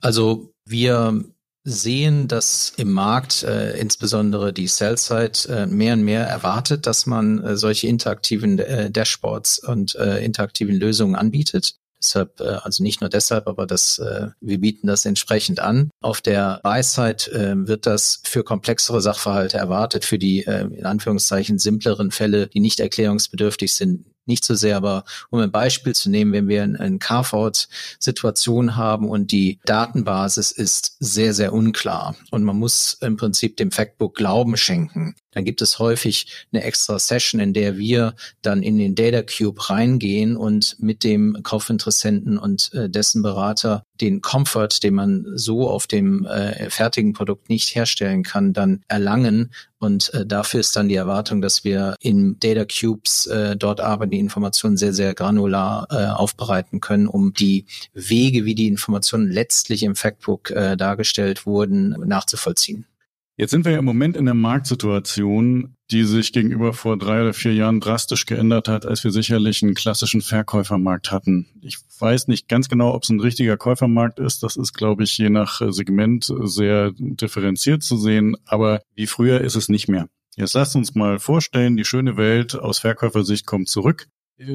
Also 0.00 0.52
wir 0.64 1.24
sehen, 1.64 2.28
dass 2.28 2.72
im 2.76 2.92
Markt 2.92 3.42
äh, 3.42 3.76
insbesondere 3.78 4.52
die 4.52 4.68
Sell-Side 4.68 5.48
äh, 5.48 5.66
mehr 5.66 5.94
und 5.94 6.04
mehr 6.04 6.26
erwartet, 6.26 6.86
dass 6.86 7.06
man 7.06 7.42
äh, 7.42 7.56
solche 7.56 7.88
interaktiven 7.88 8.58
äh, 8.58 8.90
Dashboards 8.90 9.60
und 9.60 9.94
äh, 9.96 10.22
interaktiven 10.22 10.76
Lösungen 10.76 11.16
anbietet. 11.16 11.76
Deshalb, 12.04 12.40
äh, 12.40 12.58
also 12.62 12.82
nicht 12.82 13.00
nur 13.00 13.10
deshalb, 13.10 13.46
aber 13.46 13.66
das, 13.66 13.98
äh, 13.98 14.28
wir 14.40 14.60
bieten 14.60 14.86
das 14.86 15.04
entsprechend 15.04 15.60
an. 15.60 15.90
Auf 16.00 16.20
der 16.20 16.60
Buy-Side 16.62 17.32
äh, 17.32 17.66
wird 17.66 17.86
das 17.86 18.20
für 18.24 18.44
komplexere 18.44 19.00
Sachverhalte 19.00 19.56
erwartet, 19.56 20.04
für 20.04 20.18
die 20.18 20.46
äh, 20.46 20.62
in 20.62 20.86
Anführungszeichen 20.86 21.58
simpleren 21.58 22.10
Fälle, 22.10 22.48
die 22.48 22.60
nicht 22.60 22.80
erklärungsbedürftig 22.80 23.74
sind, 23.74 24.06
nicht 24.26 24.44
so 24.44 24.54
sehr, 24.54 24.76
aber 24.76 25.04
um 25.30 25.40
ein 25.40 25.50
Beispiel 25.50 25.94
zu 25.94 26.10
nehmen, 26.10 26.32
wenn 26.32 26.48
wir 26.48 26.62
eine 26.62 26.98
Carve-out-Situation 26.98 28.76
haben 28.76 29.08
und 29.08 29.32
die 29.32 29.58
Datenbasis 29.64 30.50
ist 30.50 30.96
sehr, 31.00 31.34
sehr 31.34 31.52
unklar 31.52 32.16
und 32.30 32.44
man 32.44 32.58
muss 32.58 32.98
im 33.00 33.16
Prinzip 33.16 33.56
dem 33.56 33.70
Factbook 33.70 34.14
Glauben 34.14 34.56
schenken, 34.56 35.14
dann 35.34 35.44
gibt 35.44 35.62
es 35.62 35.78
häufig 35.78 36.46
eine 36.52 36.62
extra 36.62 36.98
Session, 36.98 37.40
in 37.40 37.52
der 37.52 37.76
wir 37.76 38.14
dann 38.42 38.62
in 38.62 38.78
den 38.78 38.94
Data 38.94 39.22
Cube 39.22 39.68
reingehen 39.68 40.36
und 40.36 40.76
mit 40.78 41.04
dem 41.04 41.42
Kaufinteressenten 41.42 42.38
und 42.38 42.72
äh, 42.72 42.88
dessen 42.88 43.22
Berater 43.22 43.84
den 44.00 44.22
Comfort, 44.22 44.82
den 44.82 44.94
man 44.94 45.26
so 45.34 45.68
auf 45.68 45.86
dem 45.86 46.24
äh, 46.26 46.70
fertigen 46.70 47.12
Produkt 47.12 47.48
nicht 47.48 47.74
herstellen 47.74 48.22
kann, 48.22 48.52
dann 48.52 48.82
erlangen 48.88 49.50
Und 49.78 50.14
äh, 50.14 50.24
dafür 50.24 50.60
ist 50.60 50.76
dann 50.76 50.88
die 50.88 50.94
Erwartung, 50.94 51.40
dass 51.40 51.64
wir 51.64 51.96
in 52.00 52.38
Data 52.38 52.64
Cubes 52.64 53.26
äh, 53.26 53.56
dort 53.56 53.80
aber 53.80 54.06
die 54.06 54.18
Informationen 54.18 54.76
sehr, 54.76 54.92
sehr 54.92 55.14
granular 55.14 55.86
äh, 55.90 56.06
aufbereiten 56.06 56.80
können, 56.80 57.06
um 57.06 57.34
die 57.34 57.66
Wege, 57.92 58.44
wie 58.44 58.54
die 58.54 58.68
Informationen 58.68 59.30
letztlich 59.30 59.82
im 59.82 59.96
Factbook 59.96 60.50
äh, 60.50 60.76
dargestellt 60.76 61.44
wurden, 61.44 61.90
nachzuvollziehen. 62.06 62.86
Jetzt 63.36 63.50
sind 63.50 63.64
wir 63.64 63.72
ja 63.72 63.80
im 63.80 63.84
Moment 63.84 64.16
in 64.16 64.26
der 64.26 64.34
Marktsituation, 64.34 65.74
die 65.90 66.04
sich 66.04 66.32
gegenüber 66.32 66.72
vor 66.72 66.96
drei 66.96 67.22
oder 67.22 67.34
vier 67.34 67.52
Jahren 67.52 67.80
drastisch 67.80 68.26
geändert 68.26 68.68
hat, 68.68 68.86
als 68.86 69.02
wir 69.02 69.10
sicherlich 69.10 69.62
einen 69.62 69.74
klassischen 69.74 70.22
Verkäufermarkt 70.22 71.10
hatten. 71.10 71.48
Ich 71.60 71.78
weiß 71.98 72.28
nicht 72.28 72.48
ganz 72.48 72.68
genau, 72.68 72.94
ob 72.94 73.02
es 73.02 73.10
ein 73.10 73.18
richtiger 73.18 73.56
Käufermarkt 73.56 74.20
ist. 74.20 74.44
Das 74.44 74.56
ist, 74.56 74.72
glaube 74.72 75.02
ich, 75.02 75.18
je 75.18 75.30
nach 75.30 75.60
Segment 75.70 76.32
sehr 76.44 76.92
differenziert 76.96 77.82
zu 77.82 77.96
sehen. 77.96 78.36
Aber 78.46 78.82
wie 78.94 79.08
früher 79.08 79.40
ist 79.40 79.56
es 79.56 79.68
nicht 79.68 79.88
mehr. 79.88 80.08
Jetzt 80.36 80.54
lasst 80.54 80.76
uns 80.76 80.94
mal 80.94 81.18
vorstellen, 81.18 81.76
die 81.76 81.84
schöne 81.84 82.16
Welt 82.16 82.54
aus 82.54 82.78
Verkäufersicht 82.78 83.46
kommt 83.46 83.68
zurück. 83.68 84.06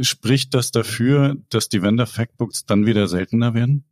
Spricht 0.01 0.53
das 0.53 0.71
dafür, 0.71 1.35
dass 1.49 1.67
die 1.67 1.81
Vendor 1.81 2.05
Factbooks 2.05 2.65
dann 2.65 2.85
wieder 2.85 3.07
seltener 3.07 3.53
werden? 3.53 3.85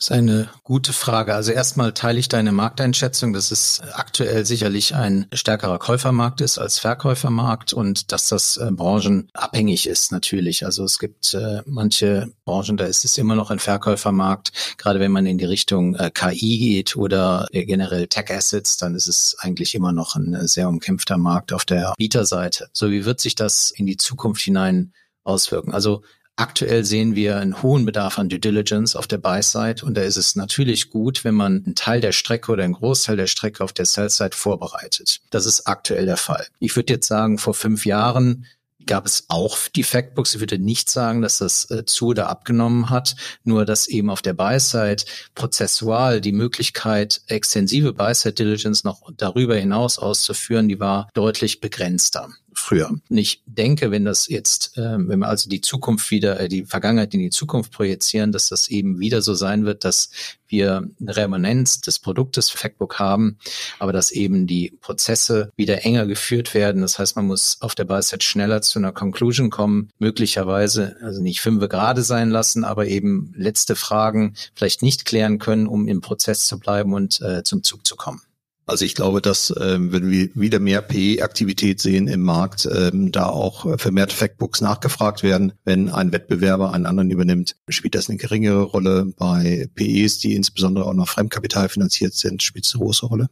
Das 0.00 0.08
ist 0.08 0.12
eine 0.16 0.48
gute 0.64 0.94
Frage. 0.94 1.34
Also 1.34 1.52
erstmal 1.52 1.92
teile 1.92 2.18
ich 2.18 2.30
deine 2.30 2.52
Markteinschätzung, 2.52 3.34
dass 3.34 3.50
es 3.50 3.82
aktuell 3.92 4.46
sicherlich 4.46 4.94
ein 4.94 5.26
stärkerer 5.30 5.78
Käufermarkt 5.78 6.40
ist 6.40 6.56
als 6.56 6.78
Verkäufermarkt 6.78 7.74
und 7.74 8.10
dass 8.10 8.26
das 8.28 8.56
äh, 8.56 8.70
branchenabhängig 8.70 9.86
ist 9.86 10.10
natürlich. 10.10 10.64
Also 10.64 10.84
es 10.84 11.00
gibt 11.00 11.34
äh, 11.34 11.60
manche 11.66 12.32
Branchen, 12.46 12.78
da 12.78 12.86
ist 12.86 13.04
es 13.04 13.18
immer 13.18 13.34
noch 13.34 13.50
ein 13.50 13.58
Verkäufermarkt. 13.58 14.52
Gerade 14.78 15.00
wenn 15.00 15.12
man 15.12 15.26
in 15.26 15.36
die 15.36 15.44
Richtung 15.44 15.94
äh, 15.96 16.10
KI 16.10 16.58
geht 16.58 16.96
oder 16.96 17.46
äh, 17.52 17.66
generell 17.66 18.06
Tech 18.06 18.30
Assets, 18.30 18.78
dann 18.78 18.94
ist 18.94 19.06
es 19.06 19.36
eigentlich 19.40 19.74
immer 19.74 19.92
noch 19.92 20.16
ein 20.16 20.32
äh, 20.32 20.48
sehr 20.48 20.70
umkämpfter 20.70 21.18
Markt 21.18 21.52
auf 21.52 21.66
der 21.66 21.92
Bieterseite. 21.98 22.70
So 22.72 22.90
wie 22.90 23.04
wird 23.04 23.20
sich 23.20 23.34
das 23.34 23.70
in 23.70 23.84
die 23.84 23.98
Zukunft 23.98 24.40
hinein 24.40 24.94
auswirken? 25.24 25.74
Also 25.74 26.02
Aktuell 26.36 26.84
sehen 26.84 27.14
wir 27.14 27.38
einen 27.38 27.62
hohen 27.62 27.84
Bedarf 27.84 28.18
an 28.18 28.28
Due 28.30 28.38
Diligence 28.38 28.96
auf 28.96 29.06
der 29.06 29.18
Buy-Side 29.18 29.84
und 29.84 29.94
da 29.94 30.02
ist 30.02 30.16
es 30.16 30.36
natürlich 30.36 30.88
gut, 30.88 31.22
wenn 31.24 31.34
man 31.34 31.64
einen 31.64 31.74
Teil 31.74 32.00
der 32.00 32.12
Strecke 32.12 32.50
oder 32.50 32.64
einen 32.64 32.72
Großteil 32.72 33.16
der 33.16 33.26
Strecke 33.26 33.62
auf 33.62 33.74
der 33.74 33.84
Sell-Side 33.84 34.34
vorbereitet. 34.34 35.20
Das 35.30 35.44
ist 35.44 35.66
aktuell 35.66 36.06
der 36.06 36.16
Fall. 36.16 36.46
Ich 36.58 36.74
würde 36.76 36.94
jetzt 36.94 37.08
sagen, 37.08 37.36
vor 37.36 37.52
fünf 37.52 37.84
Jahren 37.84 38.46
gab 38.86 39.06
es 39.06 39.24
auch 39.28 39.56
die 39.68 39.82
Factbooks. 39.82 40.34
Ich 40.34 40.40
würde 40.40 40.58
nicht 40.58 40.88
sagen, 40.88 41.22
dass 41.22 41.38
das 41.38 41.70
äh, 41.70 41.84
zu 41.84 42.08
oder 42.08 42.28
abgenommen 42.28 42.90
hat, 42.90 43.16
nur 43.44 43.64
dass 43.64 43.86
eben 43.86 44.10
auf 44.10 44.22
der 44.22 44.32
Buy-Side 44.32 45.04
prozessual 45.34 46.20
die 46.20 46.32
Möglichkeit, 46.32 47.20
extensive 47.26 47.92
Buy-Side 47.92 48.34
Diligence 48.34 48.84
noch 48.84 49.02
darüber 49.16 49.56
hinaus 49.56 49.98
auszuführen, 49.98 50.68
die 50.68 50.80
war 50.80 51.08
deutlich 51.14 51.60
begrenzter 51.60 52.30
früher. 52.60 52.90
Und 52.90 53.18
ich 53.18 53.42
denke, 53.46 53.90
wenn 53.90 54.04
das 54.04 54.28
jetzt, 54.28 54.76
äh, 54.76 54.96
wenn 54.98 55.18
wir 55.18 55.28
also 55.28 55.48
die 55.48 55.60
Zukunft 55.60 56.10
wieder, 56.10 56.40
äh, 56.40 56.48
die 56.48 56.64
Vergangenheit 56.64 57.14
in 57.14 57.20
die 57.20 57.30
Zukunft 57.30 57.72
projizieren, 57.72 58.32
dass 58.32 58.48
das 58.48 58.68
eben 58.68 59.00
wieder 59.00 59.22
so 59.22 59.34
sein 59.34 59.64
wird, 59.64 59.84
dass 59.84 60.10
wir 60.48 60.88
eine 61.00 61.16
Remanenz 61.16 61.80
des 61.80 61.98
Produktes 61.98 62.50
Factbook 62.50 62.98
haben, 62.98 63.38
aber 63.78 63.92
dass 63.92 64.10
eben 64.10 64.46
die 64.46 64.76
Prozesse 64.80 65.50
wieder 65.56 65.84
enger 65.84 66.06
geführt 66.06 66.54
werden. 66.54 66.82
Das 66.82 66.98
heißt, 66.98 67.16
man 67.16 67.26
muss 67.26 67.58
auf 67.60 67.74
der 67.74 67.84
Buy-Side 67.84 68.24
schneller 68.24 68.62
zu 68.62 68.78
einer 68.78 68.92
Conclusion 68.92 69.50
kommen, 69.50 69.90
möglicherweise, 69.98 70.96
also 71.02 71.22
nicht 71.22 71.40
fünf 71.40 71.60
gerade 71.68 72.02
sein 72.02 72.30
lassen, 72.30 72.64
aber 72.64 72.86
eben 72.86 73.32
letzte 73.36 73.76
Fragen 73.76 74.34
vielleicht 74.54 74.82
nicht 74.82 75.04
klären 75.04 75.38
können, 75.38 75.66
um 75.66 75.88
im 75.88 76.00
Prozess 76.00 76.46
zu 76.46 76.58
bleiben 76.58 76.94
und 76.94 77.20
äh, 77.20 77.42
zum 77.42 77.62
Zug 77.62 77.86
zu 77.86 77.96
kommen. 77.96 78.22
Also 78.70 78.84
ich 78.84 78.94
glaube, 78.94 79.20
dass 79.20 79.52
ähm, 79.60 79.90
wenn 79.90 80.12
wir 80.12 80.28
wieder 80.34 80.60
mehr 80.60 80.80
PE-Aktivität 80.80 81.80
sehen 81.80 82.06
im 82.06 82.22
Markt, 82.22 82.68
ähm, 82.72 83.10
da 83.10 83.26
auch 83.26 83.80
vermehrt 83.80 84.12
Factbooks 84.12 84.60
nachgefragt 84.60 85.24
werden. 85.24 85.54
Wenn 85.64 85.88
ein 85.88 86.12
Wettbewerber 86.12 86.72
einen 86.72 86.86
anderen 86.86 87.10
übernimmt, 87.10 87.56
spielt 87.68 87.96
das 87.96 88.08
eine 88.08 88.16
geringere 88.18 88.62
Rolle. 88.62 89.12
Bei 89.18 89.68
PEs, 89.74 90.20
die 90.20 90.36
insbesondere 90.36 90.84
auch 90.84 90.94
noch 90.94 91.08
Fremdkapital 91.08 91.68
finanziert 91.68 92.14
sind, 92.14 92.44
spielt 92.44 92.64
es 92.64 92.72
eine 92.76 92.84
große 92.84 93.06
Rolle. 93.06 93.26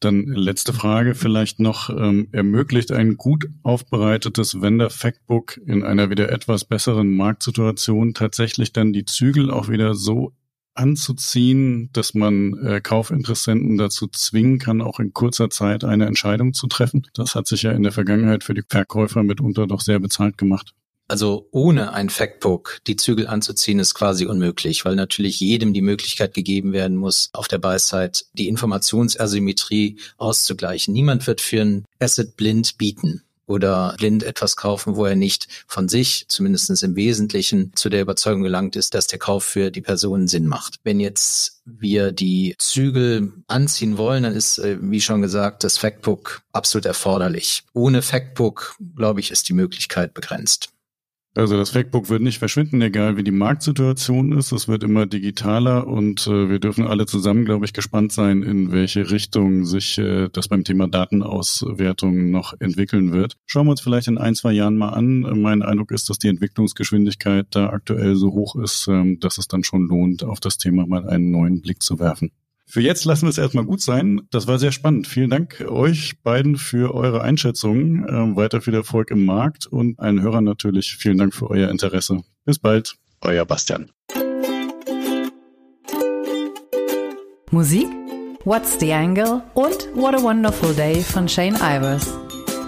Dann 0.00 0.24
letzte 0.24 0.72
Frage 0.72 1.14
vielleicht 1.14 1.60
noch. 1.60 1.90
Ähm, 1.90 2.28
ermöglicht 2.32 2.90
ein 2.90 3.18
gut 3.18 3.50
aufbereitetes 3.62 4.62
Vendor 4.62 4.88
Factbook 4.88 5.60
in 5.66 5.84
einer 5.84 6.08
wieder 6.08 6.32
etwas 6.32 6.64
besseren 6.64 7.14
Marktsituation 7.16 8.14
tatsächlich 8.14 8.72
dann 8.72 8.94
die 8.94 9.04
Zügel 9.04 9.50
auch 9.50 9.68
wieder 9.68 9.94
so 9.94 10.32
anzuziehen, 10.74 11.90
dass 11.92 12.14
man 12.14 12.54
äh, 12.64 12.80
Kaufinteressenten 12.80 13.76
dazu 13.76 14.06
zwingen 14.08 14.58
kann, 14.58 14.80
auch 14.80 15.00
in 15.00 15.12
kurzer 15.12 15.50
Zeit 15.50 15.84
eine 15.84 16.06
Entscheidung 16.06 16.52
zu 16.52 16.66
treffen. 16.66 17.06
Das 17.14 17.34
hat 17.34 17.46
sich 17.46 17.62
ja 17.62 17.72
in 17.72 17.82
der 17.82 17.92
Vergangenheit 17.92 18.44
für 18.44 18.54
die 18.54 18.62
Verkäufer 18.68 19.22
mitunter 19.22 19.66
doch 19.66 19.80
sehr 19.80 20.00
bezahlt 20.00 20.38
gemacht. 20.38 20.72
Also 21.10 21.48
ohne 21.50 21.92
ein 21.92 22.08
Factbook 22.08 22.78
die 22.86 22.94
Zügel 22.94 23.26
anzuziehen, 23.26 23.80
ist 23.80 23.94
quasi 23.94 24.26
unmöglich, 24.26 24.84
weil 24.84 24.94
natürlich 24.94 25.40
jedem 25.40 25.72
die 25.72 25.82
Möglichkeit 25.82 26.34
gegeben 26.34 26.72
werden 26.72 26.96
muss, 26.96 27.30
auf 27.32 27.48
der 27.48 27.58
Buy-Side 27.58 28.12
die 28.34 28.46
Informationsasymmetrie 28.46 29.98
auszugleichen. 30.18 30.94
Niemand 30.94 31.26
wird 31.26 31.40
für 31.40 31.62
ein 31.62 31.84
Asset 31.98 32.36
blind 32.36 32.78
bieten 32.78 33.24
oder 33.50 33.94
blind 33.98 34.22
etwas 34.22 34.56
kaufen, 34.56 34.94
wo 34.96 35.04
er 35.04 35.16
nicht 35.16 35.48
von 35.66 35.88
sich, 35.88 36.26
zumindest 36.28 36.82
im 36.82 36.94
Wesentlichen, 36.94 37.72
zu 37.74 37.88
der 37.88 38.00
Überzeugung 38.00 38.42
gelangt 38.42 38.76
ist, 38.76 38.94
dass 38.94 39.08
der 39.08 39.18
Kauf 39.18 39.44
für 39.44 39.70
die 39.70 39.80
Person 39.80 40.28
Sinn 40.28 40.46
macht. 40.46 40.76
Wenn 40.84 41.00
jetzt 41.00 41.60
wir 41.64 42.12
die 42.12 42.54
Zügel 42.58 43.32
anziehen 43.48 43.98
wollen, 43.98 44.22
dann 44.22 44.34
ist, 44.34 44.58
äh, 44.58 44.78
wie 44.80 45.00
schon 45.00 45.20
gesagt, 45.20 45.64
das 45.64 45.78
Factbook 45.78 46.42
absolut 46.52 46.86
erforderlich. 46.86 47.64
Ohne 47.74 48.02
Factbook, 48.02 48.76
glaube 48.96 49.20
ich, 49.20 49.30
ist 49.30 49.48
die 49.48 49.52
Möglichkeit 49.52 50.14
begrenzt. 50.14 50.70
Also 51.36 51.56
das 51.56 51.70
Factbook 51.70 52.08
wird 52.08 52.22
nicht 52.22 52.40
verschwinden, 52.40 52.82
egal 52.82 53.16
wie 53.16 53.22
die 53.22 53.30
Marktsituation 53.30 54.32
ist. 54.32 54.50
Es 54.50 54.66
wird 54.66 54.82
immer 54.82 55.06
digitaler 55.06 55.86
und 55.86 56.26
äh, 56.26 56.48
wir 56.48 56.58
dürfen 56.58 56.88
alle 56.88 57.06
zusammen, 57.06 57.44
glaube 57.44 57.64
ich, 57.64 57.72
gespannt 57.72 58.10
sein, 58.10 58.42
in 58.42 58.72
welche 58.72 59.12
Richtung 59.12 59.64
sich 59.64 59.96
äh, 59.98 60.28
das 60.32 60.48
beim 60.48 60.64
Thema 60.64 60.88
Datenauswertung 60.88 62.32
noch 62.32 62.54
entwickeln 62.58 63.12
wird. 63.12 63.36
Schauen 63.46 63.66
wir 63.66 63.70
uns 63.70 63.80
vielleicht 63.80 64.08
in 64.08 64.18
ein, 64.18 64.34
zwei 64.34 64.50
Jahren 64.50 64.76
mal 64.76 64.88
an. 64.88 65.20
Mein 65.40 65.62
Eindruck 65.62 65.92
ist, 65.92 66.10
dass 66.10 66.18
die 66.18 66.28
Entwicklungsgeschwindigkeit 66.28 67.46
da 67.50 67.68
aktuell 67.68 68.16
so 68.16 68.32
hoch 68.32 68.56
ist, 68.56 68.88
äh, 68.88 69.16
dass 69.20 69.38
es 69.38 69.46
dann 69.46 69.62
schon 69.62 69.86
lohnt, 69.86 70.24
auf 70.24 70.40
das 70.40 70.58
Thema 70.58 70.84
mal 70.84 71.08
einen 71.08 71.30
neuen 71.30 71.60
Blick 71.60 71.80
zu 71.80 72.00
werfen. 72.00 72.32
Für 72.70 72.80
jetzt 72.80 73.04
lassen 73.04 73.22
wir 73.22 73.30
es 73.30 73.38
erstmal 73.38 73.64
gut 73.64 73.80
sein. 73.80 74.20
Das 74.30 74.46
war 74.46 74.60
sehr 74.60 74.70
spannend. 74.70 75.08
Vielen 75.08 75.30
Dank 75.30 75.64
euch 75.68 76.22
beiden 76.22 76.56
für 76.56 76.94
eure 76.94 77.22
Einschätzungen. 77.22 78.06
Ähm, 78.08 78.36
weiter 78.36 78.60
viel 78.60 78.74
Erfolg 78.74 79.10
im 79.10 79.24
Markt 79.24 79.66
und 79.66 79.98
allen 79.98 80.22
Hörern 80.22 80.44
natürlich 80.44 80.96
vielen 80.96 81.18
Dank 81.18 81.34
für 81.34 81.50
euer 81.50 81.68
Interesse. 81.68 82.22
Bis 82.44 82.60
bald. 82.60 82.94
Euer 83.22 83.44
Bastian. 83.44 83.90
Musik 87.50 87.88
What's 88.44 88.78
the 88.78 88.92
Angle 88.92 89.42
und 89.54 89.88
What 89.94 90.14
a 90.14 90.22
Wonderful 90.22 90.72
Day 90.72 91.02
von 91.02 91.28
Shane 91.28 91.56
Ivers. 91.56 92.06